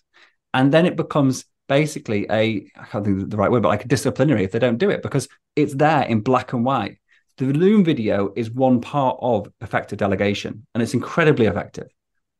[0.53, 3.89] and then it becomes basically a I can't think the right word, but like a
[3.89, 6.99] disciplinary if they don't do it because it's there in black and white.
[7.37, 11.87] The Loom video is one part of effective delegation, and it's incredibly effective,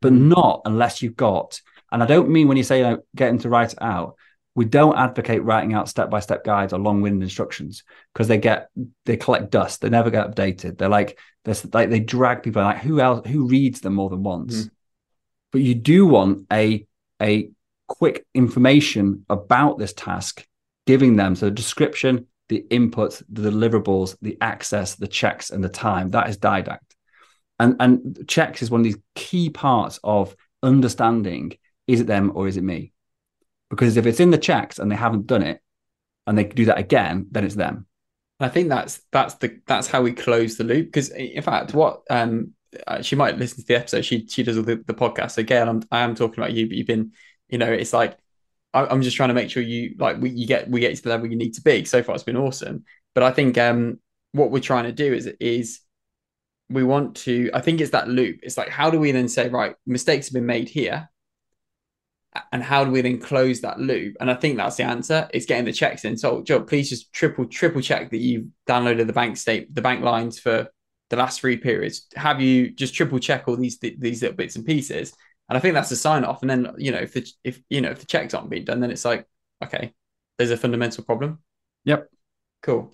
[0.01, 0.29] but mm.
[0.29, 1.61] not unless you've got.
[1.91, 4.15] And I don't mean when you say like, getting to write it out.
[4.55, 8.39] We don't advocate writing out step by step guides or long winded instructions because they
[8.39, 8.69] get
[9.05, 9.81] they collect dust.
[9.81, 10.79] They never get updated.
[10.79, 14.23] They're like they're like they drag people like who else who reads them more than
[14.23, 14.63] once.
[14.63, 14.71] Mm.
[15.51, 16.87] But you do want a
[17.21, 17.51] a
[17.87, 20.43] quick information about this task,
[20.87, 25.69] giving them so the description, the inputs, the deliverables, the access, the checks, and the
[25.69, 26.09] time.
[26.09, 26.79] That is didact.
[27.59, 31.53] And, and checks is one of these key parts of understanding
[31.87, 32.91] is it them or is it me?
[33.69, 35.61] Because if it's in the checks and they haven't done it
[36.25, 37.87] and they do that again, then it's them.
[38.39, 40.87] I think that's that's the that's how we close the loop.
[40.87, 42.53] Because in fact, what um
[43.01, 44.05] she might listen to the episode.
[44.05, 45.67] She she does the, the podcast again.
[45.67, 47.13] I'm I am talking about you, but you've been
[47.49, 48.17] you know, it's like
[48.85, 51.03] I, am just trying to make sure you like we you get we get to
[51.03, 51.85] the level you need to be.
[51.85, 52.83] So far, it's been awesome.
[53.13, 53.99] But I think um
[54.31, 55.81] what we're trying to do is is
[56.69, 57.49] we want to.
[57.53, 58.39] I think it's that loop.
[58.43, 61.09] It's like how do we then say right mistakes have been made here,
[62.51, 64.15] and how do we then close that loop?
[64.19, 65.29] And I think that's the answer.
[65.33, 66.17] It's getting the checks in.
[66.17, 70.03] So, Joe, please just triple triple check that you've downloaded the bank state, the bank
[70.03, 70.67] lines for
[71.09, 72.07] the last three periods.
[72.15, 75.13] Have you just triple check all these these little bits and pieces?
[75.49, 76.41] And I think that's a sign off.
[76.41, 78.79] And then, you know, if the if you know if the checks aren't being done,
[78.79, 79.25] then it's like,
[79.63, 79.93] okay,
[80.37, 81.39] there's a fundamental problem.
[81.85, 82.09] Yep.
[82.63, 82.93] Cool.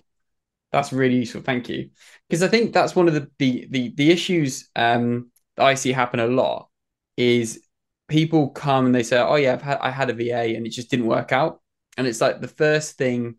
[0.72, 1.42] That's really useful.
[1.42, 1.90] Thank you.
[2.28, 5.92] Because I think that's one of the the the, the issues um, that I see
[5.92, 6.68] happen a lot
[7.16, 7.66] is
[8.08, 10.70] people come and they say, "Oh yeah, I've had I had a VA and it
[10.70, 11.60] just didn't work out,"
[11.96, 13.36] and it's like the first thing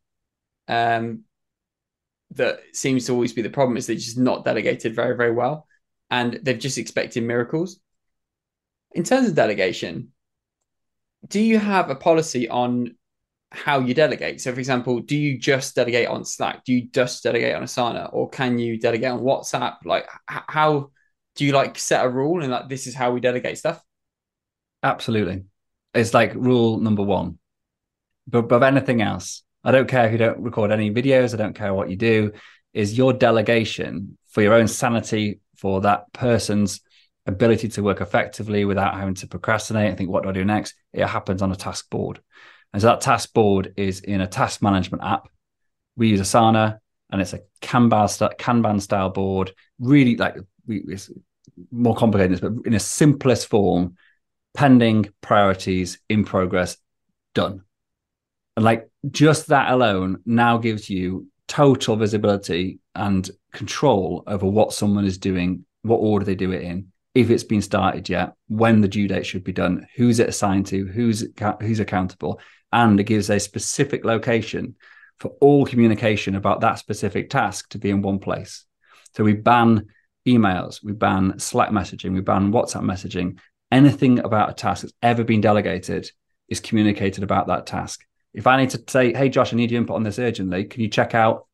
[0.67, 1.23] um,
[2.31, 5.67] that seems to always be the problem is they're just not delegated very very well,
[6.09, 7.79] and they've just expected miracles
[8.95, 10.13] in terms of delegation,
[11.27, 12.95] do you have a policy on
[13.51, 14.39] how you delegate?
[14.41, 16.63] So, for example, do you just delegate on Slack?
[16.63, 19.77] Do you just delegate on Asana, or can you delegate on WhatsApp?
[19.83, 20.91] Like, how
[21.35, 23.83] do you like set a rule and like this is how we delegate stuff?
[24.81, 25.43] Absolutely,
[25.93, 27.37] it's like rule number one.
[28.27, 31.33] But above anything else, I don't care if you don't record any videos.
[31.33, 32.31] I don't care what you do.
[32.73, 36.81] Is your delegation for your own sanity, for that person's
[37.25, 40.75] ability to work effectively without having to procrastinate and think, what do I do next?
[40.93, 42.21] It happens on a task board.
[42.73, 45.29] And so that task board is in a task management app.
[45.95, 46.79] We use Asana
[47.11, 50.35] and it's a Kanban, Kanban style board, really like
[50.67, 51.09] we, it's
[51.71, 53.95] more complicated, than this, but in a simplest form,
[54.53, 56.77] pending priorities in progress,
[57.33, 57.61] done.
[58.55, 65.05] And like just that alone now gives you total visibility and control over what someone
[65.05, 68.89] is doing, what order they do it in, if it's been started yet, when the
[68.89, 71.25] due date should be done, who's it assigned to, who's
[71.61, 72.41] who's accountable,
[72.73, 74.75] and it gives a specific location
[75.19, 78.65] for all communication about that specific task to be in one place.
[79.15, 79.87] So we ban
[80.27, 83.39] emails, we ban Slack messaging, we ban WhatsApp messaging.
[83.71, 86.11] Anything about a task that's ever been delegated
[86.49, 88.05] is communicated about that task.
[88.33, 90.81] If I need to say, "Hey Josh, I need your input on this urgently," can
[90.81, 91.47] you check out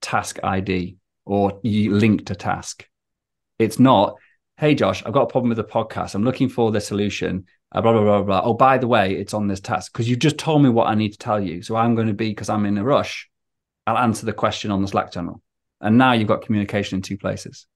[0.00, 2.86] task ID or you link to task?
[3.58, 4.14] It's not,
[4.60, 6.14] hey, Josh, I've got a problem with the podcast.
[6.14, 7.46] I'm looking for the solution.
[7.72, 8.42] Uh, blah, blah, blah, blah.
[8.44, 10.94] Oh, by the way, it's on this task because you just told me what I
[10.94, 11.62] need to tell you.
[11.62, 13.30] So I'm going to be, because I'm in a rush,
[13.86, 15.40] I'll answer the question on the Slack channel.
[15.80, 17.66] And now you've got communication in two places.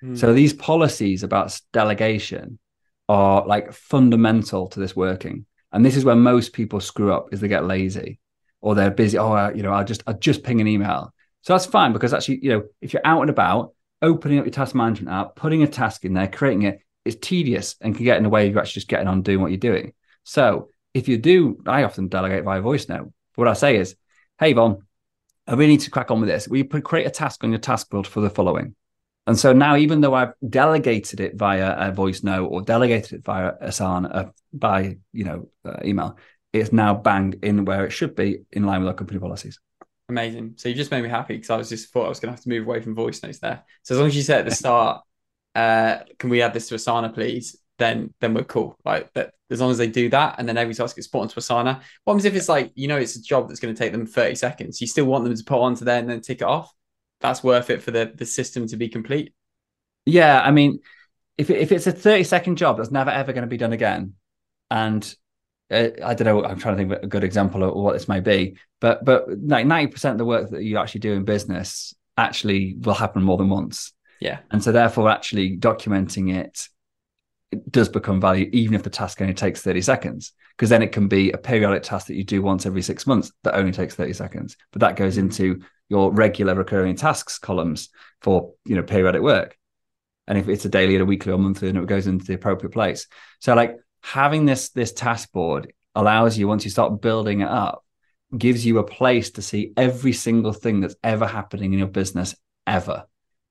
[0.00, 0.16] Mm.
[0.16, 2.60] So these policies about delegation
[3.08, 5.44] are like fundamental to this working.
[5.72, 8.20] And this is where most people screw up is they get lazy
[8.60, 9.18] or they're busy.
[9.18, 11.12] Oh, you know, I'll just, I'll just ping an email.
[11.42, 14.52] So that's fine because actually, you know, if you're out and about, opening up your
[14.52, 18.18] task management app, putting a task in there, creating it, is tedious and can get
[18.18, 19.92] in the way of you actually just getting on doing what you're doing.
[20.24, 23.12] So if you do, I often delegate via voice note.
[23.34, 23.96] What I say is,
[24.38, 24.82] hey, Von,
[25.46, 26.46] I really need to crack on with this.
[26.48, 28.74] We create a task on your task board for the following?
[29.26, 33.24] And so now, even though I've delegated it via a voice note or delegated it
[33.24, 36.18] via Asana uh, by you know uh, email,
[36.52, 39.60] it's now bang in where it should be in line with our company policies.
[40.08, 40.54] Amazing.
[40.56, 42.36] So you just made me happy because I was just thought I was going to
[42.36, 43.62] have to move away from voice notes there.
[43.82, 45.02] So as long as you say at the start,
[45.54, 47.56] uh, can we add this to Asana, please?
[47.78, 48.76] Then then we're cool.
[48.84, 51.38] Like that, as long as they do that, and then every task gets put onto
[51.38, 51.82] Asana.
[52.04, 54.06] What happens if it's like you know it's a job that's going to take them
[54.06, 54.80] thirty seconds?
[54.80, 56.72] You still want them to put onto there and then tick it off.
[57.20, 59.32] That's worth it for the the system to be complete.
[60.06, 60.80] Yeah, I mean,
[61.36, 64.14] if if it's a thirty second job that's never ever going to be done again,
[64.70, 65.14] and
[65.70, 66.44] Uh, I don't know.
[66.44, 69.26] I'm trying to think of a good example of what this may be, but but
[69.42, 73.22] like ninety percent of the work that you actually do in business actually will happen
[73.22, 73.92] more than once.
[74.20, 76.68] Yeah, and so therefore, actually documenting it,
[77.52, 80.92] it does become value, even if the task only takes thirty seconds, because then it
[80.92, 83.94] can be a periodic task that you do once every six months that only takes
[83.94, 87.90] thirty seconds, but that goes into your regular recurring tasks columns
[88.22, 89.58] for you know periodic work,
[90.26, 92.34] and if it's a daily, or a weekly, or monthly, then it goes into the
[92.34, 93.06] appropriate place.
[93.40, 97.84] So like having this this task board allows you once you start building it up
[98.36, 102.34] gives you a place to see every single thing that's ever happening in your business
[102.66, 103.04] ever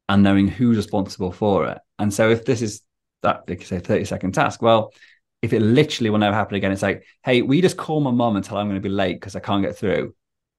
[0.08, 1.80] and knowing who's responsible for it.
[2.00, 2.82] And so if this is
[3.24, 4.94] that they say 30 second task well
[5.42, 8.36] if it literally will never happen again it's like hey we just call my mom
[8.36, 10.14] and tell her i'm going to be late because i can't get through.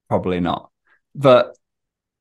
[0.08, 0.70] Probably not.
[1.14, 1.56] But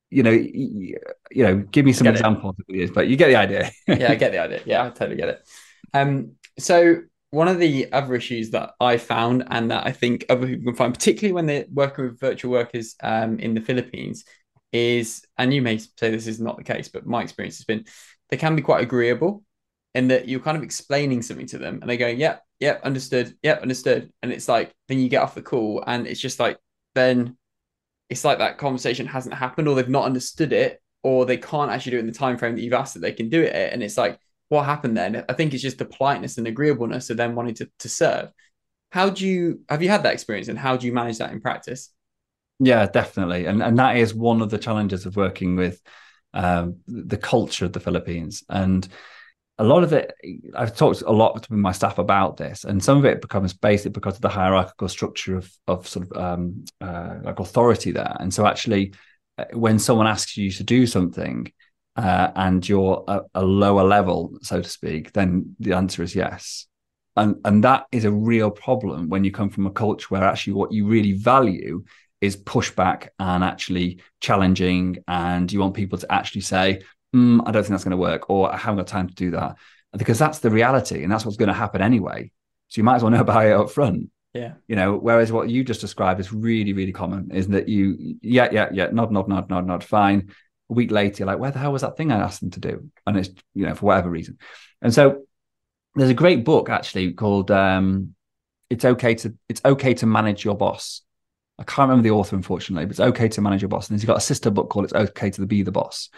[0.10, 0.97] you know you,
[1.32, 3.71] you know give me some examples of these but you get the idea.
[3.88, 4.62] Yeah i get the idea.
[4.65, 5.47] Yeah i totally get it.
[5.93, 10.47] Um so one of the other issues that I found and that I think other
[10.47, 14.23] people can find, particularly when they're working with virtual workers um, in the Philippines,
[14.71, 17.85] is, and you may say this is not the case, but my experience has been
[18.29, 19.43] they can be quite agreeable
[19.93, 23.35] in that you're kind of explaining something to them and they go, yep, yeah, understood,
[23.41, 24.11] yeah, understood.
[24.21, 26.57] And it's like, then you get off the call and it's just like,
[26.93, 27.37] then
[28.09, 31.91] it's like that conversation hasn't happened or they've not understood it or they can't actually
[31.91, 33.73] do it in the time frame that you've asked that they can do it.
[33.73, 35.25] And it's like, what happened then?
[35.27, 38.31] I think it's just the politeness and agreeableness of them wanting to, to serve.
[38.91, 41.41] How do you have you had that experience and how do you manage that in
[41.41, 41.91] practice?
[42.60, 43.45] Yeah, definitely.
[43.45, 45.81] And and that is one of the challenges of working with
[46.33, 48.43] um, the culture of the Philippines.
[48.49, 48.88] And
[49.60, 50.13] a lot of it,
[50.55, 53.91] I've talked a lot with my staff about this, and some of it becomes basic
[53.91, 58.15] because of the hierarchical structure of of sort of um, uh, like authority there.
[58.19, 58.93] And so, actually,
[59.38, 61.51] uh, when someone asks you to do something,
[61.97, 66.67] uh, and you're a, a, lower level, so to speak, then the answer is yes.
[67.15, 70.53] And, and that is a real problem when you come from a culture where actually
[70.53, 71.83] what you really value
[72.21, 74.97] is pushback and actually challenging.
[75.07, 76.81] And you want people to actually say,
[77.15, 79.31] mm, I don't think that's going to work, or I haven't got time to do
[79.31, 79.57] that.
[79.97, 82.31] Because that's the reality and that's what's going to happen anyway.
[82.67, 84.12] So you might as well know about it up front.
[84.36, 84.53] Yeah.
[84.67, 88.49] You know, whereas what you just described is really, really common, isn't that you, yeah,
[88.51, 90.29] yeah, yeah, nod, nod, nod, nod, nod, fine
[90.69, 92.89] a week later, like, where the hell was that thing I asked them to do?
[93.06, 94.38] And it's, you know, for whatever reason.
[94.82, 95.23] And so
[95.95, 98.15] there's a great book actually called um,
[98.69, 101.01] It's Okay to It's Okay to Manage Your Boss.
[101.60, 103.89] I can't remember the author, unfortunately, but it's okay to manage your boss.
[103.89, 106.10] And he's got a sister book called It's Okay to Be the Boss.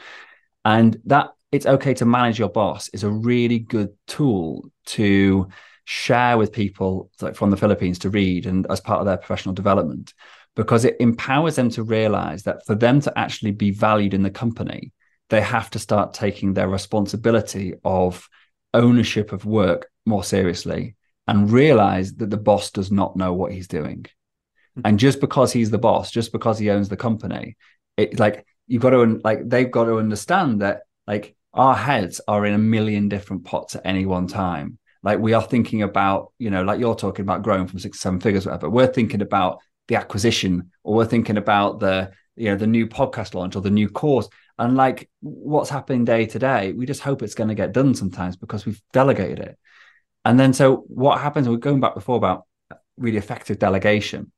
[0.66, 5.48] And that it's okay to manage your boss is a really good tool to
[5.86, 9.56] share with people like from the Philippines to read and as part of their professional
[9.56, 10.14] development
[10.56, 14.30] because it empowers them to realize that for them to actually be valued in the
[14.30, 14.92] company,
[15.30, 18.28] they have to start taking their responsibility of
[18.74, 20.96] ownership of work more seriously
[21.28, 24.04] and realize that the boss does not know what he's doing.
[24.04, 24.82] Mm-hmm.
[24.86, 27.56] And just because he's the boss, just because he owns the company,
[27.98, 32.46] it like you've got to like they've got to understand that like our heads are
[32.46, 34.78] in a million different pots at any one time.
[35.02, 38.02] Like we are thinking about, you know, like you're talking about growing from six to
[38.02, 38.70] seven figures, whatever.
[38.70, 39.60] We're thinking about
[39.90, 43.70] the acquisition or we're thinking about the you know the new podcast launch or the
[43.70, 47.56] new course and like what's happening day to day we just hope it's going to
[47.56, 49.58] get done sometimes because we've delegated it
[50.24, 52.46] and then so what happens we're going back before about
[52.98, 54.32] really effective delegation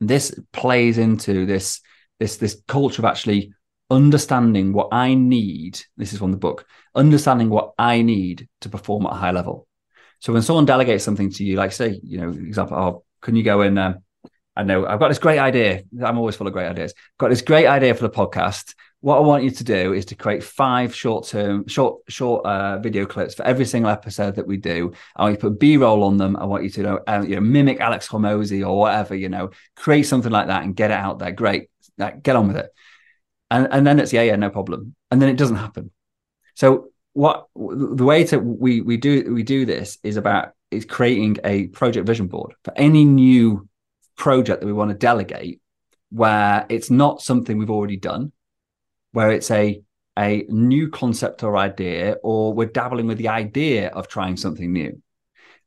[0.00, 1.82] this plays into this
[2.18, 3.52] this this culture of actually
[3.90, 5.80] understanding what I need.
[5.96, 6.66] This is from the book.
[6.94, 9.66] Understanding what I need to perform at a high level.
[10.20, 13.42] So when someone delegates something to you, like say, you know, example, oh, can you
[13.42, 13.98] go and um,
[14.58, 15.84] I know I've got this great idea.
[16.04, 16.92] I'm always full of great ideas.
[17.16, 18.74] Got this great idea for the podcast.
[19.00, 23.06] What I want you to do is to create five short-term, short, short uh, video
[23.06, 24.92] clips for every single episode that we do.
[25.14, 26.36] I want you to put B-roll on them.
[26.36, 29.14] I want you to, know, uh, you know, mimic Alex Hormozi or whatever.
[29.14, 31.30] You know, create something like that and get it out there.
[31.30, 32.70] Great, like, get on with it.
[33.52, 34.96] And and then it's yeah, yeah, no problem.
[35.12, 35.92] And then it doesn't happen.
[36.54, 41.38] So what the way to we we do we do this is about is creating
[41.44, 43.68] a project vision board for any new
[44.18, 45.62] project that we want to delegate
[46.10, 48.32] where it's not something we've already done,
[49.12, 49.82] where it's a
[50.18, 55.00] a new concept or idea, or we're dabbling with the idea of trying something new.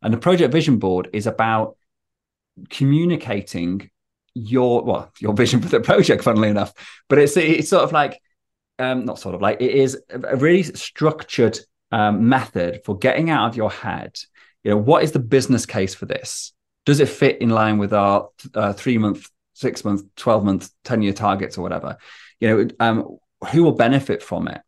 [0.01, 1.77] And the project vision board is about
[2.69, 3.89] communicating
[4.33, 6.73] your well your vision for the project, funnily enough.
[7.07, 8.21] But it's it's sort of like
[8.79, 11.59] um, not sort of like it is a really structured
[11.91, 14.15] um, method for getting out of your head.
[14.63, 16.53] You know, what is the business case for this?
[16.85, 21.01] Does it fit in line with our uh, three month, six month, 12 month, 10
[21.01, 21.97] year targets or whatever?
[22.39, 23.17] You know, um,
[23.51, 24.61] who will benefit from it?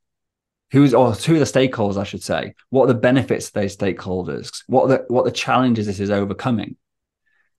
[0.71, 2.55] Who's or who are the stakeholders, I should say?
[2.69, 4.63] What are the benefits to those stakeholders?
[4.67, 6.77] What are the what are the challenges this is overcoming?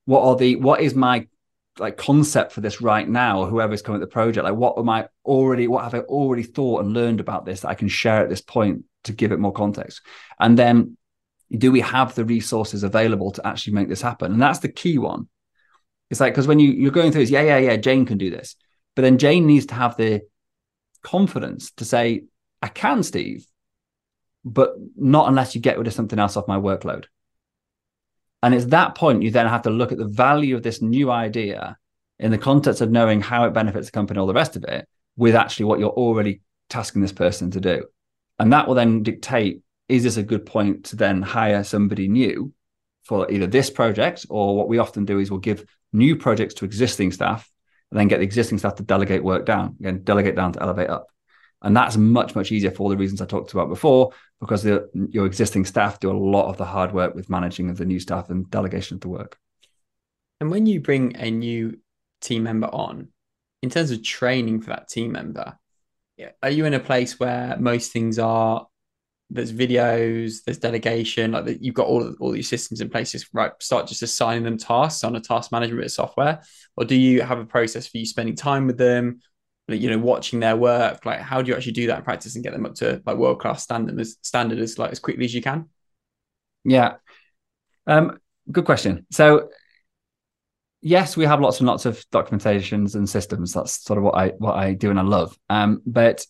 [0.05, 1.29] What are the what is my
[1.79, 4.45] like concept for this right now, whoever's coming at the project?
[4.45, 7.69] Like what am I already what have I already thought and learned about this that
[7.69, 10.03] I can share at this point to give it more context?
[10.39, 10.97] And then
[11.51, 14.33] do we have the resources available to actually make this happen?
[14.33, 15.29] And that's the key one.
[16.11, 18.31] It's like because when you you're going through this, yeah, yeah, yeah, Jane can do
[18.31, 18.57] this,
[18.95, 20.23] but then Jane needs to have the
[21.03, 22.25] confidence to say,
[22.63, 23.47] I can, Steve,
[24.45, 27.07] but not unless you get rid of something else off my workload.
[28.43, 31.11] And it's that point you then have to look at the value of this new
[31.11, 31.79] idea
[32.19, 34.87] in the context of knowing how it benefits the company, all the rest of it,
[35.17, 37.87] with actually what you're already tasking this person to do.
[38.39, 42.53] And that will then dictate is this a good point to then hire somebody new
[43.03, 46.65] for either this project or what we often do is we'll give new projects to
[46.65, 47.51] existing staff
[47.91, 50.89] and then get the existing staff to delegate work down again delegate down to elevate
[50.89, 51.09] up.
[51.63, 54.91] And that's much much easier for all the reasons i talked about before because the,
[55.11, 58.01] your existing staff do a lot of the hard work with managing of the new
[58.01, 59.39] staff and delegation of the work.
[60.41, 61.79] And when you bring a new
[62.21, 63.09] team member on
[63.63, 65.59] in terms of training for that team member
[66.43, 68.67] are you in a place where most things are
[69.31, 73.13] there's videos, there's delegation, like you've got all all these systems in place.
[73.13, 76.43] Just right, start just assigning them tasks on a task management software,
[76.77, 79.21] or do you have a process for you spending time with them,
[79.69, 81.05] you know, watching their work?
[81.07, 83.17] Like, how do you actually do that in practice and get them up to like
[83.17, 85.69] world class standard as standard as like as quickly as you can?
[86.65, 86.95] Yeah,
[87.87, 88.19] um,
[88.51, 89.07] good question.
[89.11, 89.51] So
[90.85, 93.55] yes, we have lots and lots of documentations and systems.
[93.55, 95.37] That's sort of what I what I do and I love.
[95.49, 96.25] Um, but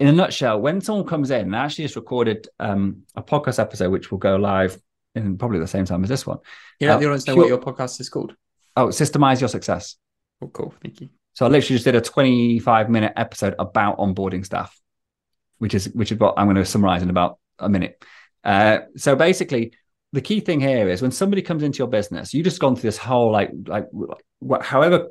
[0.00, 3.90] in a nutshell, when someone comes in, I actually just recorded um, a podcast episode
[3.90, 4.78] which will go live
[5.14, 6.38] in probably the same time as this one.
[6.80, 8.34] Yeah, uh, the audience know what your podcast is called.
[8.76, 9.96] Oh, systemize your success.
[10.42, 10.74] Oh, cool.
[10.82, 11.10] Thank you.
[11.34, 14.78] So I literally just did a 25 minute episode about onboarding staff,
[15.58, 18.02] which is which is what I'm going to summarize in about a minute.
[18.42, 19.74] Uh, so basically,
[20.12, 22.88] the key thing here is when somebody comes into your business, you just gone through
[22.88, 23.88] this whole like like
[24.62, 25.08] however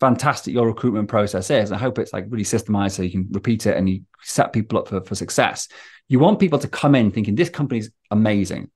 [0.00, 1.72] fantastic your recruitment process is.
[1.72, 4.78] I hope it's like really systemized so you can repeat it and you set people
[4.78, 5.68] up for, for success.
[6.08, 8.70] You want people to come in thinking this company's amazing.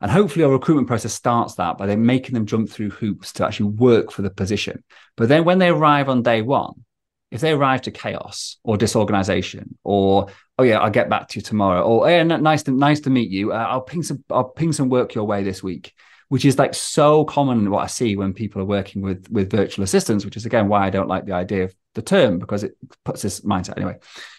[0.00, 3.46] And hopefully your recruitment process starts that by then making them jump through hoops to
[3.46, 4.82] actually work for the position.
[5.16, 6.84] But then when they arrive on day one,
[7.30, 11.42] if they arrive to chaos or disorganization or oh yeah i'll get back to you
[11.42, 14.72] tomorrow or hey, nice to nice to meet you uh, i'll ping some i'll ping
[14.72, 15.92] some work your way this week
[16.28, 19.84] which is like so common what I see when people are working with with virtual
[19.84, 22.76] assistants, which is again why I don't like the idea of the term because it
[23.04, 23.98] puts this mindset anyway.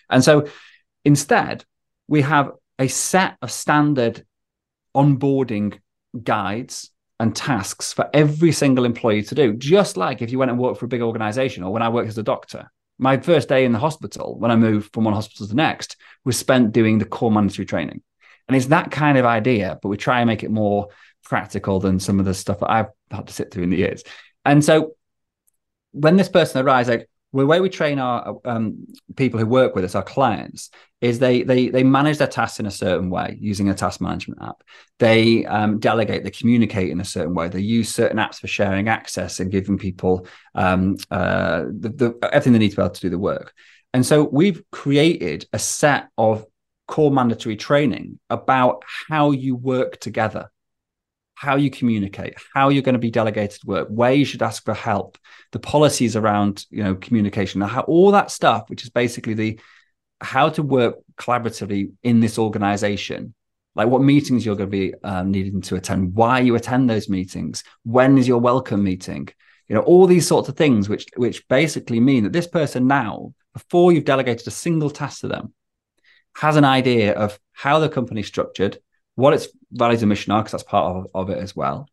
[0.09, 0.47] And so
[1.03, 1.65] instead,
[2.07, 4.25] we have a set of standard
[4.95, 5.79] onboarding
[6.23, 10.59] guides and tasks for every single employee to do, just like if you went and
[10.59, 12.69] worked for a big organization or when I worked as a doctor.
[12.97, 15.97] My first day in the hospital, when I moved from one hospital to the next,
[16.23, 18.01] was spent doing the core mandatory training.
[18.47, 20.89] And it's that kind of idea, but we try and make it more
[21.26, 24.03] practical than some of the stuff that I've had to sit through in the years.
[24.45, 24.95] And so
[25.91, 29.84] when this person arrives, like the way we train our um, people who work with
[29.84, 30.69] us, our clients,
[31.01, 34.41] is they they they manage their tasks in a certain way using a task management
[34.41, 34.63] app.
[34.99, 37.49] They um, delegate, they communicate in a certain way.
[37.49, 42.53] They use certain apps for sharing access and giving people um, uh, the, the, everything
[42.53, 43.53] they need to be able to do the work.
[43.93, 46.45] And so we've created a set of
[46.88, 50.49] core mandatory training about how you work together
[51.36, 54.73] how you communicate, how you're going to be delegated work, where you should ask for
[54.73, 55.17] help,
[55.51, 59.59] the policies around you know communication, how all that stuff, which is basically the
[60.21, 63.33] how to work collaboratively in this organization.
[63.75, 67.09] Like what meetings you're going to be um, needing to attend why you attend those
[67.09, 69.27] meetings when is your welcome meeting
[69.67, 73.33] you know all these sorts of things which which basically mean that this person now
[73.53, 75.53] before you've delegated a single task to them
[76.38, 78.77] has an idea of how the company's structured
[79.16, 81.88] what its values and mission are because that's part of, of it as well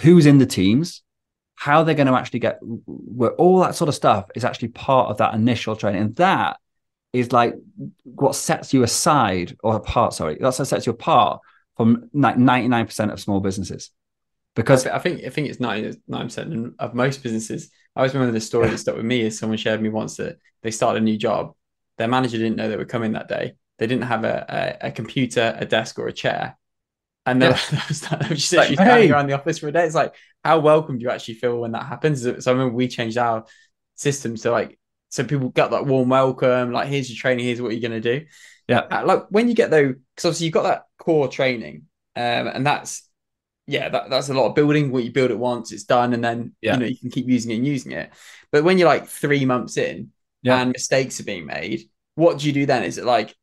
[0.00, 1.02] who's in the teams
[1.56, 5.08] how they're going to actually get where all that sort of stuff is actually part
[5.08, 6.58] of that initial training and that
[7.14, 7.54] is like
[8.02, 10.12] what sets you aside or apart.
[10.12, 11.40] Sorry, that's what sets you apart
[11.76, 13.90] from like ninety nine percent of small businesses.
[14.56, 17.70] Because I think I think it's ninety nine percent of most businesses.
[17.94, 20.38] I always remember the story that stuck with me is someone shared me once that
[20.62, 21.54] they started a new job.
[21.98, 23.54] Their manager didn't know they were coming that day.
[23.78, 26.56] They didn't have a, a, a computer, a desk, or a chair.
[27.26, 27.58] And they, yeah.
[27.72, 29.10] were, just like, hey.
[29.10, 29.84] around the office for a day.
[29.84, 30.14] It's like,
[30.44, 32.22] how welcome do you actually feel when that happens?
[32.22, 33.46] So I remember we changed our
[33.96, 34.78] system to like
[35.14, 38.26] so people get that warm welcome, like here's your training, here's what you're gonna do.
[38.66, 38.80] Yeah.
[38.80, 41.84] Uh, like when you get though, because obviously you've got that core training,
[42.16, 43.08] um, and that's
[43.68, 44.90] yeah, that, that's a lot of building.
[44.90, 46.74] What you build it once, it's done, and then yeah.
[46.74, 48.10] you know you can keep using it and using it.
[48.50, 50.10] But when you're like three months in
[50.42, 50.60] yeah.
[50.60, 52.82] and mistakes are being made, what do you do then?
[52.82, 53.36] Is it like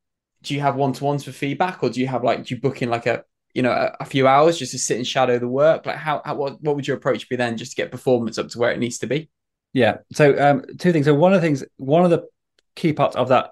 [0.44, 2.62] do you have one to ones for feedback, or do you have like do you
[2.62, 3.24] book in like a
[3.54, 5.86] you know a, a, few hours just to sit and shadow the work?
[5.86, 8.50] Like how, how what what would your approach be then, just to get performance up
[8.50, 9.30] to where it needs to be?
[9.74, 9.98] Yeah.
[10.14, 11.06] So um, two things.
[11.06, 12.28] So one of the things, one of the
[12.76, 13.52] key parts of that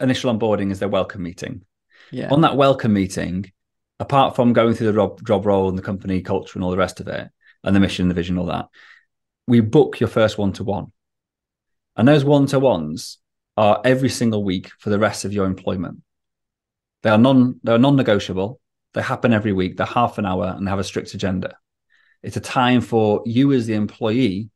[0.00, 1.62] initial onboarding is their welcome meeting.
[2.10, 2.30] Yeah.
[2.30, 3.52] On that welcome meeting,
[4.00, 6.76] apart from going through the job, job role and the company culture and all the
[6.76, 7.28] rest of it,
[7.64, 8.66] and the mission, and the vision, all that,
[9.46, 10.92] we book your first one to one.
[11.96, 13.18] And those one to ones
[13.56, 15.98] are every single week for the rest of your employment.
[17.02, 18.60] They are non they are non-negotiable.
[18.94, 19.76] They happen every week.
[19.76, 21.56] They're half an hour and have a strict agenda.
[22.22, 24.50] It's a time for you as the employee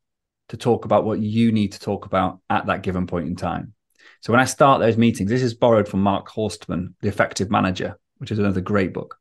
[0.48, 3.74] to talk about what you need to talk about at that given point in time.
[4.20, 7.98] So when I start those meetings, this is borrowed from Mark Horstman, The Effective Manager,
[8.18, 9.18] which is another great book.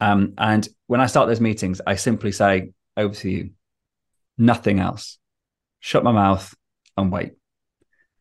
[0.00, 3.50] Um, and when I start those meetings, I simply say, over to you,
[4.38, 5.18] nothing else.
[5.80, 6.54] Shut my mouth
[6.96, 7.32] and wait.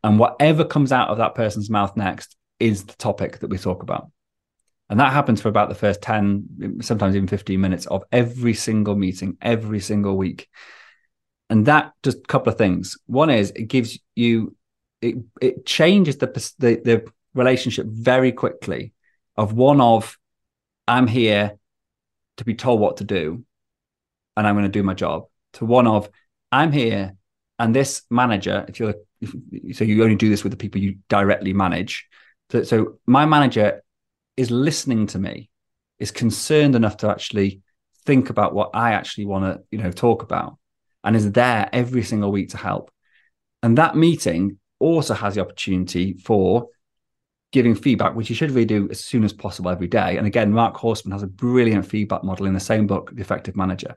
[0.04, 3.82] And whatever comes out of that person's mouth next is the topic that we talk
[3.82, 4.12] about.
[4.90, 8.96] And that happens for about the first 10, sometimes even 15 minutes of every single
[8.96, 10.48] meeting, every single week
[11.50, 12.98] and that just a couple of things.
[13.06, 14.56] One is it gives you
[15.02, 16.28] it it changes the
[16.58, 18.94] the, the relationship very quickly
[19.38, 20.18] of one of
[20.88, 21.58] I'm here
[22.38, 23.44] to be told what to do
[24.36, 26.10] and I'm going to do my job to one of
[26.52, 27.16] I'm here
[27.60, 30.98] and this manager if you're if, so you only do this with the people you
[31.10, 32.08] directly manage
[32.52, 33.82] so, so my manager
[34.38, 35.50] is listening to me
[36.00, 37.62] is concerned enough to actually
[38.06, 40.58] think about what I actually want to you know talk about
[41.06, 42.92] and is there every single week to help.
[43.64, 46.68] And that meeting also has the opportunity for
[47.52, 50.18] giving feedback, which you should really do as soon as possible every day.
[50.18, 53.56] And again, Mark Horstman has a brilliant feedback model in the same book, The Effective
[53.56, 53.96] Manager.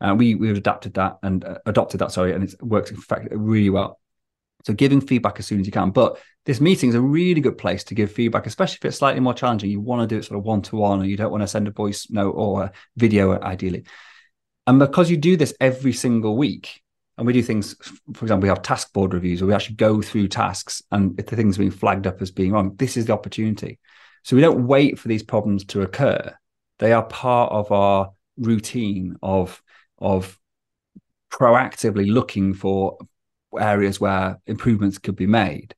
[0.00, 2.92] Uh, we we've adapted that and uh, adopted that, sorry, and it works
[3.30, 3.98] really well.
[4.68, 5.92] So giving feedback as soon as you can.
[5.92, 9.18] But this meeting is a really good place to give feedback, especially if it's slightly
[9.18, 9.70] more challenging.
[9.70, 11.48] You want to do it sort of one to one, or you don't want to
[11.48, 13.86] send a voice note or a video, ideally.
[14.66, 16.82] And because you do this every single week,
[17.16, 17.76] and we do things,
[18.12, 21.28] for example, we have task board reviews where we actually go through tasks and if
[21.28, 23.78] the things are being flagged up as being wrong, this is the opportunity.
[24.22, 26.34] So we don't wait for these problems to occur.
[26.78, 29.62] They are part of our routine of,
[29.98, 30.38] of
[31.32, 32.98] proactively looking for
[33.58, 35.74] areas where improvements could be made.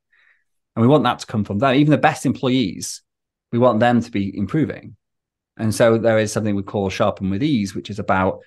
[0.75, 1.75] And we want that to come from them.
[1.75, 3.03] Even the best employees,
[3.53, 4.97] we want them to be improving.
[5.57, 8.41] And so there is something we call sharpen with ease, which is about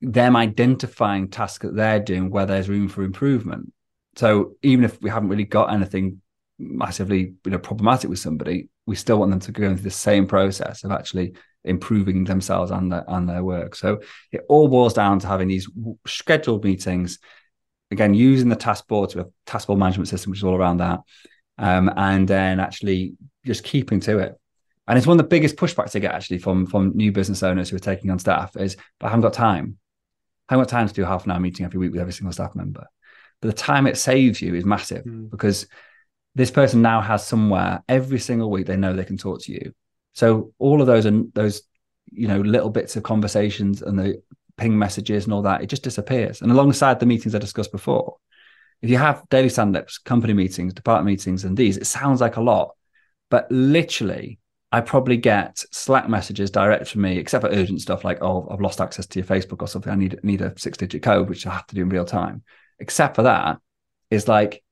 [0.00, 3.72] them identifying tasks that they're doing where there's room for improvement.
[4.16, 6.20] So even if we haven't really got anything
[6.58, 10.26] massively you know problematic with somebody, we still want them to go into the same
[10.26, 13.74] process of actually improving themselves and their and their work.
[13.74, 14.00] So
[14.30, 15.68] it all boils down to having these
[16.06, 17.18] scheduled meetings.
[17.94, 20.78] Again, using the task board, to a task board management system, which is all around
[20.78, 21.00] that,
[21.58, 23.14] um, and then actually
[23.46, 24.34] just keeping to it.
[24.86, 27.70] And it's one of the biggest pushbacks I get actually from from new business owners
[27.70, 29.78] who are taking on staff is, but I haven't got time.
[30.48, 32.12] I haven't got time to do a half an hour meeting every week with every
[32.12, 32.86] single staff member.
[33.40, 35.30] But the time it saves you is massive mm.
[35.30, 35.66] because
[36.34, 39.72] this person now has somewhere every single week they know they can talk to you.
[40.12, 41.62] So all of those and those,
[42.10, 44.22] you know, little bits of conversations and the
[44.56, 46.42] ping messages and all that, it just disappears.
[46.42, 48.16] And alongside the meetings I discussed before,
[48.82, 52.42] if you have daily stand-ups, company meetings, department meetings, and these, it sounds like a
[52.42, 52.74] lot,
[53.30, 54.38] but literally
[54.74, 58.60] I probably get Slack messages direct from me, except for urgent stuff like, oh, I've
[58.60, 59.92] lost access to your Facebook or something.
[59.92, 62.42] I need need a six digit code, which I have to do in real time.
[62.80, 63.58] Except for that,
[64.10, 64.64] is like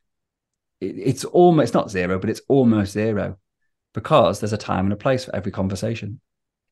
[0.80, 3.38] it, it's almost it's not zero, but it's almost zero
[3.94, 6.20] because there's a time and a place for every conversation.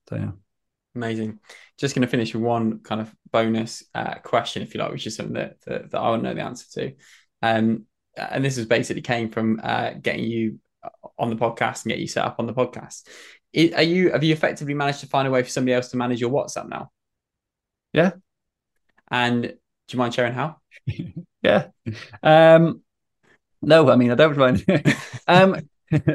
[0.08, 0.30] So yeah.
[0.94, 1.38] Amazing.
[1.78, 5.06] Just going to finish with one kind of bonus uh, question, if you like, which
[5.06, 6.92] is something that, that, that I want to know the answer to.
[7.42, 7.86] Um,
[8.16, 10.58] and this is basically came from uh, getting you
[11.18, 13.06] on the podcast and get you set up on the podcast.
[13.76, 16.20] Are you have you effectively managed to find a way for somebody else to manage
[16.20, 16.90] your WhatsApp now?
[17.92, 18.12] Yeah.
[19.10, 19.56] And do
[19.90, 20.56] you mind sharing how?
[21.42, 21.68] yeah.
[22.22, 22.82] Um,
[23.60, 24.64] no, I mean I don't mind.
[25.28, 25.56] um,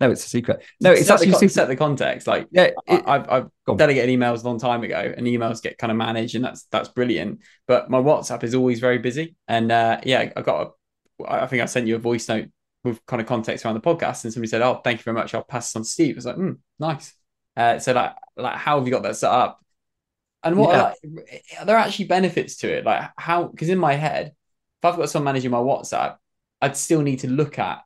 [0.00, 0.64] no, it's a secret.
[0.80, 1.52] No, it's set actually the, super...
[1.52, 2.26] set the context.
[2.26, 5.76] Like, yeah, it, I, I've, I've delegated emails a long time ago, and emails get
[5.76, 7.40] kind of managed, and that's that's brilliant.
[7.66, 10.74] But my WhatsApp is always very busy, and uh, yeah, I got.
[11.20, 12.48] A, I think I sent you a voice note
[12.84, 15.34] with kind of context around the podcast, and somebody said, "Oh, thank you very much.
[15.34, 17.12] I'll pass this on to Steve." I was like, mm, "Nice."
[17.56, 19.62] Uh, so like, like, how have you got that set up?
[20.42, 20.82] And what yeah.
[20.82, 22.84] are, like, are there actually benefits to it?
[22.84, 23.44] Like how?
[23.44, 26.16] Because in my head, if I've got someone managing my WhatsApp,
[26.62, 27.82] I'd still need to look at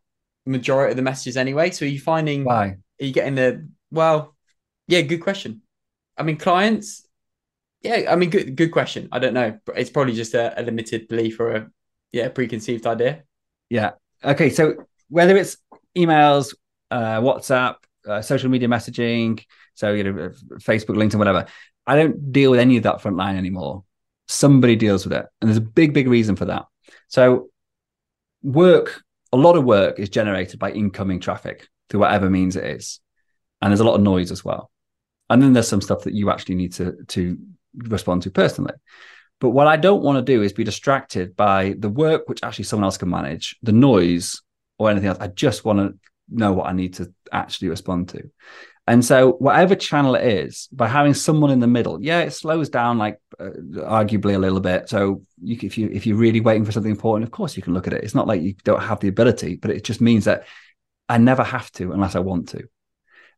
[0.46, 1.70] majority of the messages anyway.
[1.70, 2.44] So are you finding?
[2.44, 2.76] Why?
[3.00, 3.68] Are you getting the?
[3.90, 4.34] Well,
[4.86, 5.62] yeah, good question.
[6.16, 7.06] I mean, clients.
[7.82, 9.08] Yeah, I mean, good good question.
[9.10, 9.58] I don't know.
[9.74, 11.70] It's probably just a, a limited belief or a
[12.12, 13.24] yeah preconceived idea.
[13.70, 15.56] Yeah, okay, so whether it's
[15.96, 16.54] emails,
[16.90, 17.76] uh, WhatsApp,
[18.06, 21.46] uh, social media messaging, so you know, Facebook, LinkedIn, whatever,
[21.86, 23.84] I don't deal with any of that front line anymore.
[24.28, 26.66] Somebody deals with it, and there's a big, big reason for that.
[27.08, 27.48] So,
[28.42, 29.02] work,
[29.32, 33.00] a lot of work is generated by incoming traffic through whatever means it is,
[33.60, 34.70] and there's a lot of noise as well.
[35.30, 37.38] And then there's some stuff that you actually need to to
[37.74, 38.74] respond to personally.
[39.40, 42.64] But what I don't want to do is be distracted by the work, which actually
[42.64, 44.40] someone else can manage, the noise
[44.78, 45.18] or anything else.
[45.20, 48.30] I just want to know what I need to actually respond to.
[48.86, 52.68] And so, whatever channel it is, by having someone in the middle, yeah, it slows
[52.68, 54.88] down like uh, arguably a little bit.
[54.88, 57.74] So, you, if you if you're really waiting for something important, of course you can
[57.74, 58.02] look at it.
[58.02, 60.46] It's not like you don't have the ability, but it just means that
[61.08, 62.68] I never have to unless I want to.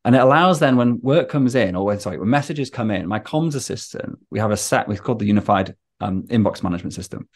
[0.05, 3.07] And it allows then when work comes in, or when sorry, when messages come in,
[3.07, 7.28] my comms assistant, we have a set, we've called the unified um, inbox management system.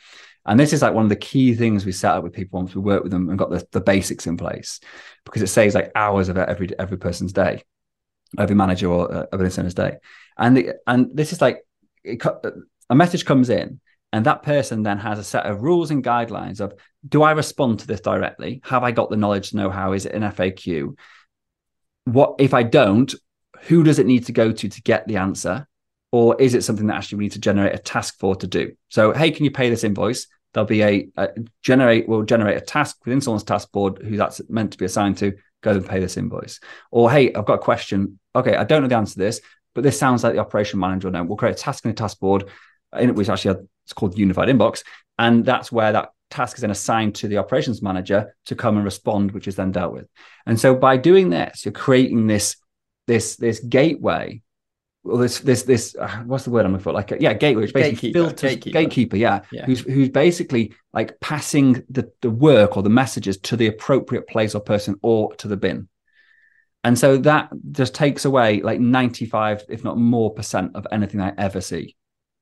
[0.47, 2.75] And this is like one of the key things we set up with people once
[2.75, 4.81] we work with them and got the, the basics in place
[5.25, 7.63] because it saves like hours of every every person's day,
[8.39, 9.97] every manager or uh, every listener's day.
[10.37, 11.65] And the, and this is like
[12.05, 12.23] it,
[12.91, 13.81] a message comes in
[14.13, 16.75] and that person then has a set of rules and guidelines of
[17.09, 18.61] do I respond to this directly?
[18.65, 19.93] Have I got the knowledge to know how?
[19.93, 20.97] Is it an FAQ?
[22.05, 23.15] What if I don't?
[23.63, 25.67] Who does it need to go to to get the answer?
[26.11, 28.73] or is it something that actually we need to generate a task for to do?
[28.89, 30.27] So, hey, can you pay this invoice?
[30.53, 31.29] There'll be a, a
[31.63, 35.19] generate will generate a task within someone's task board who that's meant to be assigned
[35.19, 35.35] to.
[35.63, 36.61] Go and pay this invoice.
[36.91, 38.19] Or hey, I've got a question.
[38.35, 39.41] Okay, I don't know the answer to this,
[39.75, 41.25] but this sounds like the operation manager will know.
[41.25, 42.45] We'll create a task in a task board,
[42.95, 44.83] uh, in which actually uh, it's called unified inbox,
[45.19, 48.85] and that's where that task is then assigned to the operations manager to come and
[48.85, 50.07] respond, which is then dealt with.
[50.47, 52.57] And so by doing this, you're creating this
[53.07, 54.43] this this gateway
[55.09, 56.93] well, this this this uh, what's the word I'm looking for?
[56.93, 60.75] Like, a, yeah, gateway, which basically gatekeeper, filters gatekeeper, gatekeeper yeah, yeah, who's who's basically
[60.93, 65.35] like passing the the work or the messages to the appropriate place or person or
[65.37, 65.89] to the bin.
[66.85, 71.33] And so that just takes away like 95, if not more percent of anything I
[71.37, 71.97] ever see.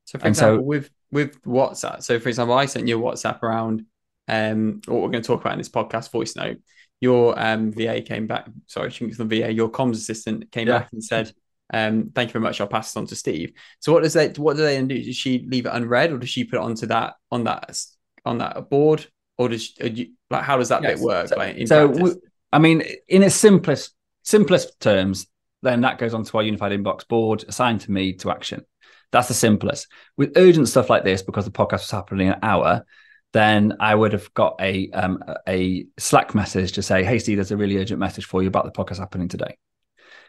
[0.05, 3.43] So for and example, so, with with WhatsApp, so for example, I sent you WhatsApp
[3.43, 3.87] around
[4.29, 6.59] um what we're going to talk about in this podcast voice note.
[7.01, 10.81] Your um VA came back, sorry, the VA, your comms assistant came yeah.
[10.81, 11.33] back and said,
[11.73, 12.61] um, thank you very much.
[12.61, 13.53] I'll pass it on to Steve.
[13.81, 15.03] So what does that what do they do?
[15.03, 17.79] Does she leave it unread or does she put it onto that on that
[18.25, 19.07] on that board?
[19.39, 20.99] Or does she, you, like how does that yes.
[20.99, 21.29] bit work?
[21.29, 22.13] So, like so we,
[22.53, 25.27] I mean, in its simplest simplest terms,
[25.63, 28.65] then that goes onto our unified inbox board assigned to me to action.
[29.13, 29.89] That's the simplest.
[30.17, 32.85] With urgent stuff like this, because the podcast was happening in an hour,
[33.33, 37.51] then I would have got a um, a Slack message to say, "Hey, Steve, there's
[37.51, 39.57] a really urgent message for you about the podcast happening today."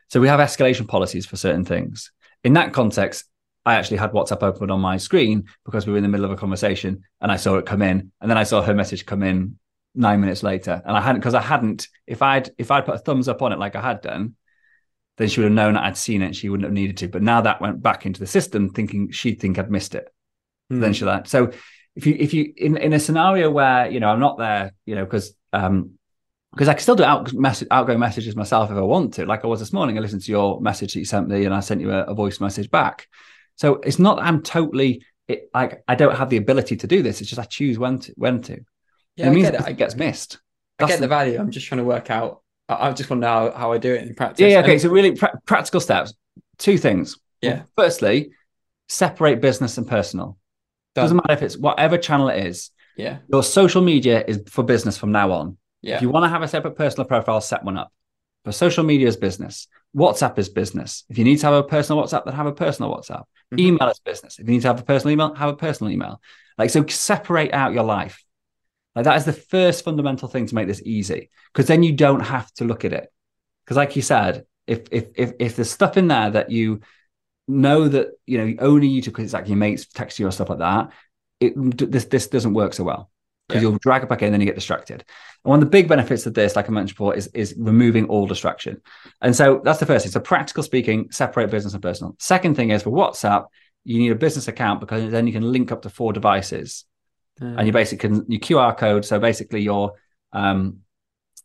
[0.09, 2.11] So we have escalation policies for certain things.
[2.43, 3.25] In that context,
[3.65, 6.31] I actually had WhatsApp open on my screen because we were in the middle of
[6.31, 8.11] a conversation and I saw it come in.
[8.21, 9.59] And then I saw her message come in
[9.93, 10.81] nine minutes later.
[10.85, 13.51] And I hadn't because I hadn't, if I'd if I'd put a thumbs up on
[13.51, 14.35] it like I had done,
[15.17, 16.35] then she would have known I'd seen it.
[16.35, 17.09] She wouldn't have needed to.
[17.09, 20.07] But now that went back into the system thinking she'd think I'd missed it.
[20.71, 20.79] Mm.
[20.79, 21.51] Then she like so
[21.95, 24.95] if you if you in, in a scenario where, you know, I'm not there, you
[24.95, 25.96] know, because um
[26.57, 29.25] because I can still do out message, outgoing messages myself if I want to.
[29.25, 31.53] Like I was this morning, I listened to your message that you sent me, and
[31.53, 33.07] I sent you a, a voice message back.
[33.55, 37.21] So it's not I'm totally it, like I don't have the ability to do this.
[37.21, 38.59] It's just I choose when to when to.
[39.15, 39.55] Yeah, it means it.
[39.55, 39.77] it.
[39.77, 40.39] gets missed.
[40.79, 41.39] That's I get the, value.
[41.39, 43.77] I'm just trying to work out I, I just want to know how, how I
[43.77, 44.39] do it in practice.
[44.39, 44.73] Yeah, yeah okay.
[44.73, 46.13] And- So really pra- practical steps.
[46.57, 47.17] Two things.
[47.41, 47.63] Yeah.
[47.75, 48.31] Firstly,
[48.89, 50.37] separate business and personal.
[50.95, 51.03] Done.
[51.03, 52.71] Doesn't matter if it's whatever channel it is.
[52.95, 55.57] yeah, Your social media is for business from now on.
[55.81, 57.91] Yeah, If you want to have a separate personal profile, set one up.
[58.43, 59.67] But social media is business.
[59.95, 61.03] WhatsApp is business.
[61.09, 63.23] If you need to have a personal WhatsApp, then have a personal WhatsApp.
[63.53, 63.59] Mhm.
[63.59, 64.39] Email is business.
[64.39, 66.21] If you need to have a personal email, have a personal email.
[66.57, 68.23] Like so, separate out your life.
[68.95, 72.21] Like that is the first fundamental thing to make this easy, because then you don't
[72.21, 73.11] have to look at it.
[73.63, 76.81] Because, like you said, if if if if there's stuff in there that you
[77.47, 80.31] know that you know only you to because it's like your mates text you or
[80.31, 80.91] stuff like that,
[81.39, 83.09] it this this doesn't work so well
[83.47, 83.69] because Yeah.
[83.69, 85.03] you'll drag it back in and then you get distracted.
[85.43, 88.05] And one of the big benefits of this, like I mentioned before, is is removing
[88.07, 88.81] all distraction.
[89.21, 90.11] And so that's the first thing.
[90.11, 92.15] So practical speaking, separate business and personal.
[92.19, 93.45] Second thing is for WhatsApp,
[93.85, 96.85] you need a business account because then you can link up to four devices
[97.39, 99.05] and you basically can you QR code.
[99.05, 99.93] So basically your
[100.33, 100.79] um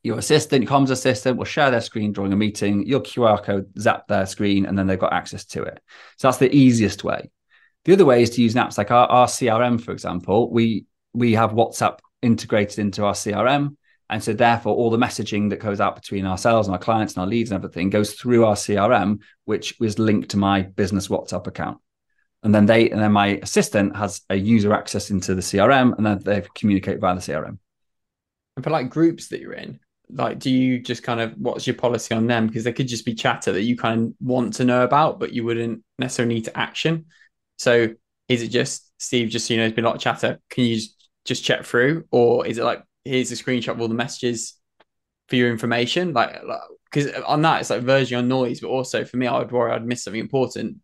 [0.02, 3.66] your assistant, your comms assistant will share their screen during a meeting, your QR code
[3.78, 5.78] zap their screen, and then they've got access to it.
[6.16, 7.30] So that's the easiest way.
[7.84, 10.50] The other way is to use apps like our, our CRM, for example.
[10.50, 13.76] We we have WhatsApp integrated into our CRM.
[14.10, 17.22] And so therefore all the messaging that goes out between ourselves and our clients and
[17.22, 21.46] our leads and everything goes through our CRM, which is linked to my business WhatsApp
[21.46, 21.78] account.
[22.42, 26.04] And then they and then my assistant has a user access into the CRM and
[26.04, 27.58] then they communicate via the CRM.
[28.56, 31.76] And for like groups that you're in, like, do you just kind of what's your
[31.76, 32.48] policy on them?
[32.48, 35.32] Because they could just be chatter that you kind of want to know about, but
[35.32, 37.06] you wouldn't necessarily need to action.
[37.58, 37.88] So
[38.28, 39.30] is it just Steve?
[39.30, 40.40] Just so you know, there's been a lot of chatter.
[40.50, 40.80] Can you
[41.24, 44.54] just, check through, or is it like here's a screenshot of all the messages
[45.28, 46.12] for your information?
[46.12, 46.40] Like,
[46.90, 49.72] because on that it's like verging on noise, but also for me, I would worry
[49.72, 50.78] I'd miss something important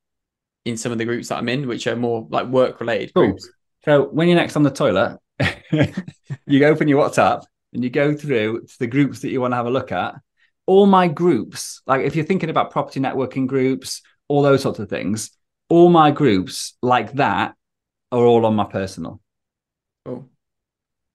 [0.64, 3.28] in some of the groups that I'm in, which are more like work related Cool.
[3.28, 3.48] groups.
[3.84, 5.18] So when you're next on the toilet,
[6.46, 9.56] you open your WhatsApp and you go through to the groups that you want to
[9.56, 10.14] have a look at.
[10.66, 14.90] All my groups, like if you're thinking about property networking groups, all those sorts of
[14.90, 15.30] things,
[15.70, 17.54] all my groups like that
[18.12, 19.20] are all on my personal.
[20.08, 20.28] Cool.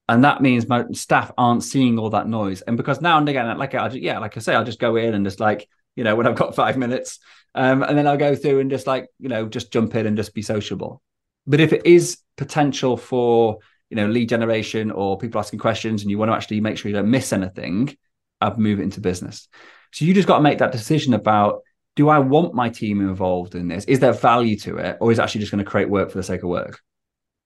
[0.08, 2.62] And that means my staff aren't seeing all that noise.
[2.62, 5.14] And because now and again, like I yeah, like I say, I'll just go in
[5.14, 7.20] and just like, you know, when I've got five minutes,
[7.56, 10.18] um, and then I'll go through and just like, you know, just jump in and
[10.18, 11.02] just be sociable.
[11.48, 16.12] But if it is potential for, you know, lead generation or people asking questions and
[16.12, 17.96] you want to actually make sure you don't miss anything,
[18.42, 19.48] I'd move it into business.
[19.94, 21.62] So you just got to make that decision about
[21.96, 23.86] do I want my team involved in this?
[23.86, 24.98] Is there value to it?
[25.00, 26.82] Or is it actually just going to create work for the sake of work?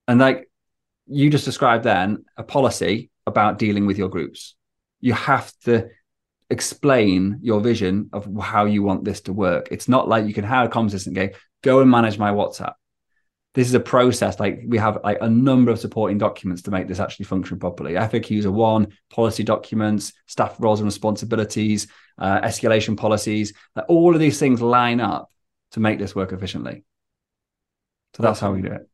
[0.08, 0.50] And like
[1.08, 4.56] you just described then a policy about dealing with your groups.
[5.00, 5.90] You have to
[6.50, 9.68] explain your vision of how you want this to work.
[9.72, 11.30] It's not like you can hire a comms assistant go,
[11.62, 12.74] go and manage my WhatsApp.
[13.54, 14.40] This is a process.
[14.40, 17.94] Like we have like a number of supporting documents to make this actually function properly.
[17.94, 21.88] FAQs are one, policy documents, staff roles and responsibilities,
[22.18, 23.54] uh, escalation policies.
[23.76, 25.32] Like all of these things line up
[25.72, 26.84] to make this work efficiently.
[28.16, 28.90] So that's how we do it.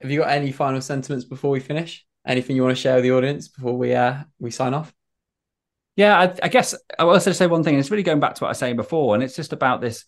[0.00, 2.06] Have you got any final sentiments before we finish?
[2.26, 4.92] Anything you want to share with the audience before we uh we sign off?
[5.96, 7.78] Yeah, I, I guess I will also say one thing.
[7.78, 10.04] It's really going back to what I was saying before, and it's just about this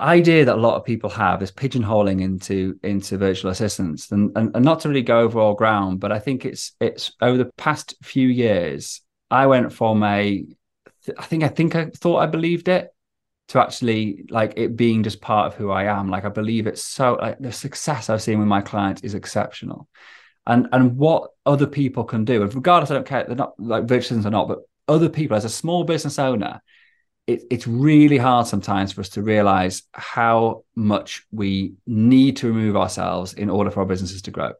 [0.00, 4.54] idea that a lot of people have is pigeonholing into into virtual assistants, and, and
[4.54, 7.50] and not to really go over all ground, but I think it's it's over the
[7.56, 9.00] past few years.
[9.30, 10.44] I went from a,
[11.18, 12.90] I think I think I thought I believed it
[13.48, 16.08] to actually like it being just part of who I am.
[16.08, 19.88] Like I believe it's so like the success I've seen with my clients is exceptional.
[20.46, 23.84] And and what other people can do, and regardless, I don't care, they're not like
[23.84, 26.60] virtual or not, but other people as a small business owner,
[27.26, 32.76] it, it's really hard sometimes for us to realize how much we need to remove
[32.76, 34.52] ourselves in order for our businesses to grow.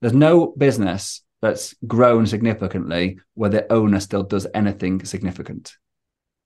[0.00, 5.74] There's no business that's grown significantly where the owner still does anything significant.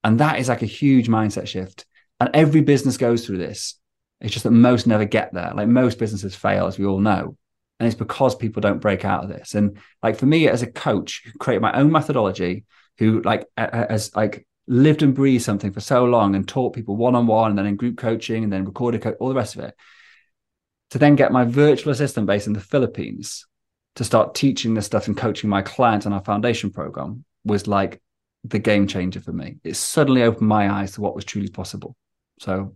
[0.03, 1.85] And that is like a huge mindset shift.
[2.19, 3.79] And every business goes through this.
[4.19, 5.51] It's just that most never get there.
[5.55, 7.37] Like most businesses fail, as we all know.
[7.79, 9.55] And it's because people don't break out of this.
[9.55, 12.65] And like for me as a coach who created my own methodology,
[12.99, 17.15] who like has like lived and breathed something for so long and taught people one
[17.15, 19.63] on one and then in group coaching and then recorded co- all the rest of
[19.63, 19.75] it,
[20.91, 23.47] to then get my virtual assistant based in the Philippines
[23.95, 28.01] to start teaching this stuff and coaching my clients on our foundation program was like
[28.43, 29.57] the game changer for me.
[29.63, 31.95] It suddenly opened my eyes to what was truly possible.
[32.39, 32.73] So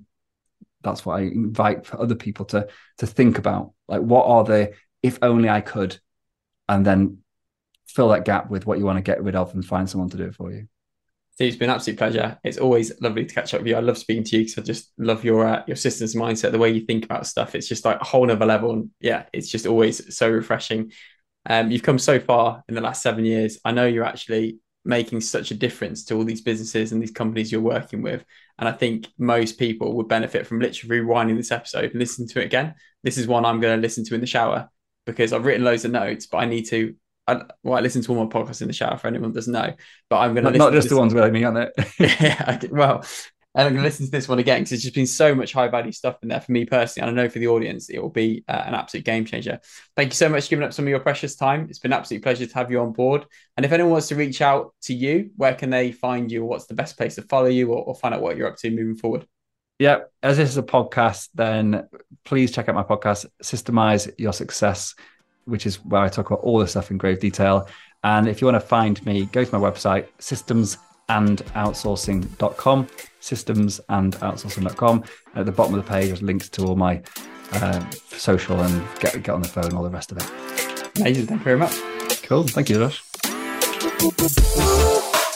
[0.84, 2.68] that's what I invite for other people to
[2.99, 3.74] to think about.
[3.88, 5.99] Like, what are the if only I could,
[6.70, 7.20] and then
[7.88, 10.18] fill that gap with what you want to get rid of and find someone to
[10.18, 10.68] do it for you.
[11.34, 12.39] Steve, it's been an absolute pleasure.
[12.43, 13.76] It's always lovely to catch up with you.
[13.76, 16.57] I love speaking to you because I just love your uh, your systems mindset, the
[16.57, 17.55] way you think about stuff.
[17.55, 18.72] It's just like a whole nother level.
[18.72, 20.91] And yeah, it's just always so refreshing.
[21.47, 23.59] Um, you've come so far in the last seven years.
[23.66, 27.51] I know you're actually making such a difference to all these businesses and these companies
[27.51, 28.23] you're working with.
[28.59, 32.41] And I think most people would benefit from literally rewinding this episode and listening to
[32.41, 32.75] it again.
[33.03, 34.69] This is one I'm going to listen to in the shower
[35.05, 36.95] because I've written loads of notes, but I need to.
[37.27, 39.73] I, well, I listen to all my podcasts in the shower for anyone doesn't know,
[40.11, 41.73] but I'm going to not, not just the ones with me on it.
[41.99, 43.03] yeah, well,
[43.56, 45.53] and I'm going to listen to this one again because there's just been so much
[45.53, 47.08] high value stuff in there for me personally.
[47.08, 49.62] And I know for the audience, it will be uh, an absolute game changer.
[49.95, 51.68] Thank you so much for giving up some of your precious time.
[51.70, 53.26] It's been an absolute pleasure to have you on board.
[53.56, 56.43] And if anyone wants to reach out to you, where can they find you?
[56.43, 58.70] What's the best place to follow you or, or find out what you're up to
[58.70, 59.26] moving forward?
[59.80, 61.88] Yeah, as this is a podcast, then
[62.26, 64.95] please check out my podcast, Systemize Your Success,
[65.45, 67.70] which is where I talk about all this stuff in grave detail.
[68.03, 70.78] And if you want to find me, go to my website, systems
[71.10, 72.88] and outsourcing.com,
[73.20, 75.03] systems and outsourcing.com.
[75.36, 77.01] At the bottom of the page, there's links to all my
[77.53, 80.30] uh, social and get, get on the phone, all the rest of it.
[80.99, 81.28] Amazing.
[81.28, 81.76] Thank you very much.
[82.24, 82.43] Cool.
[82.43, 83.01] Thank you, Josh.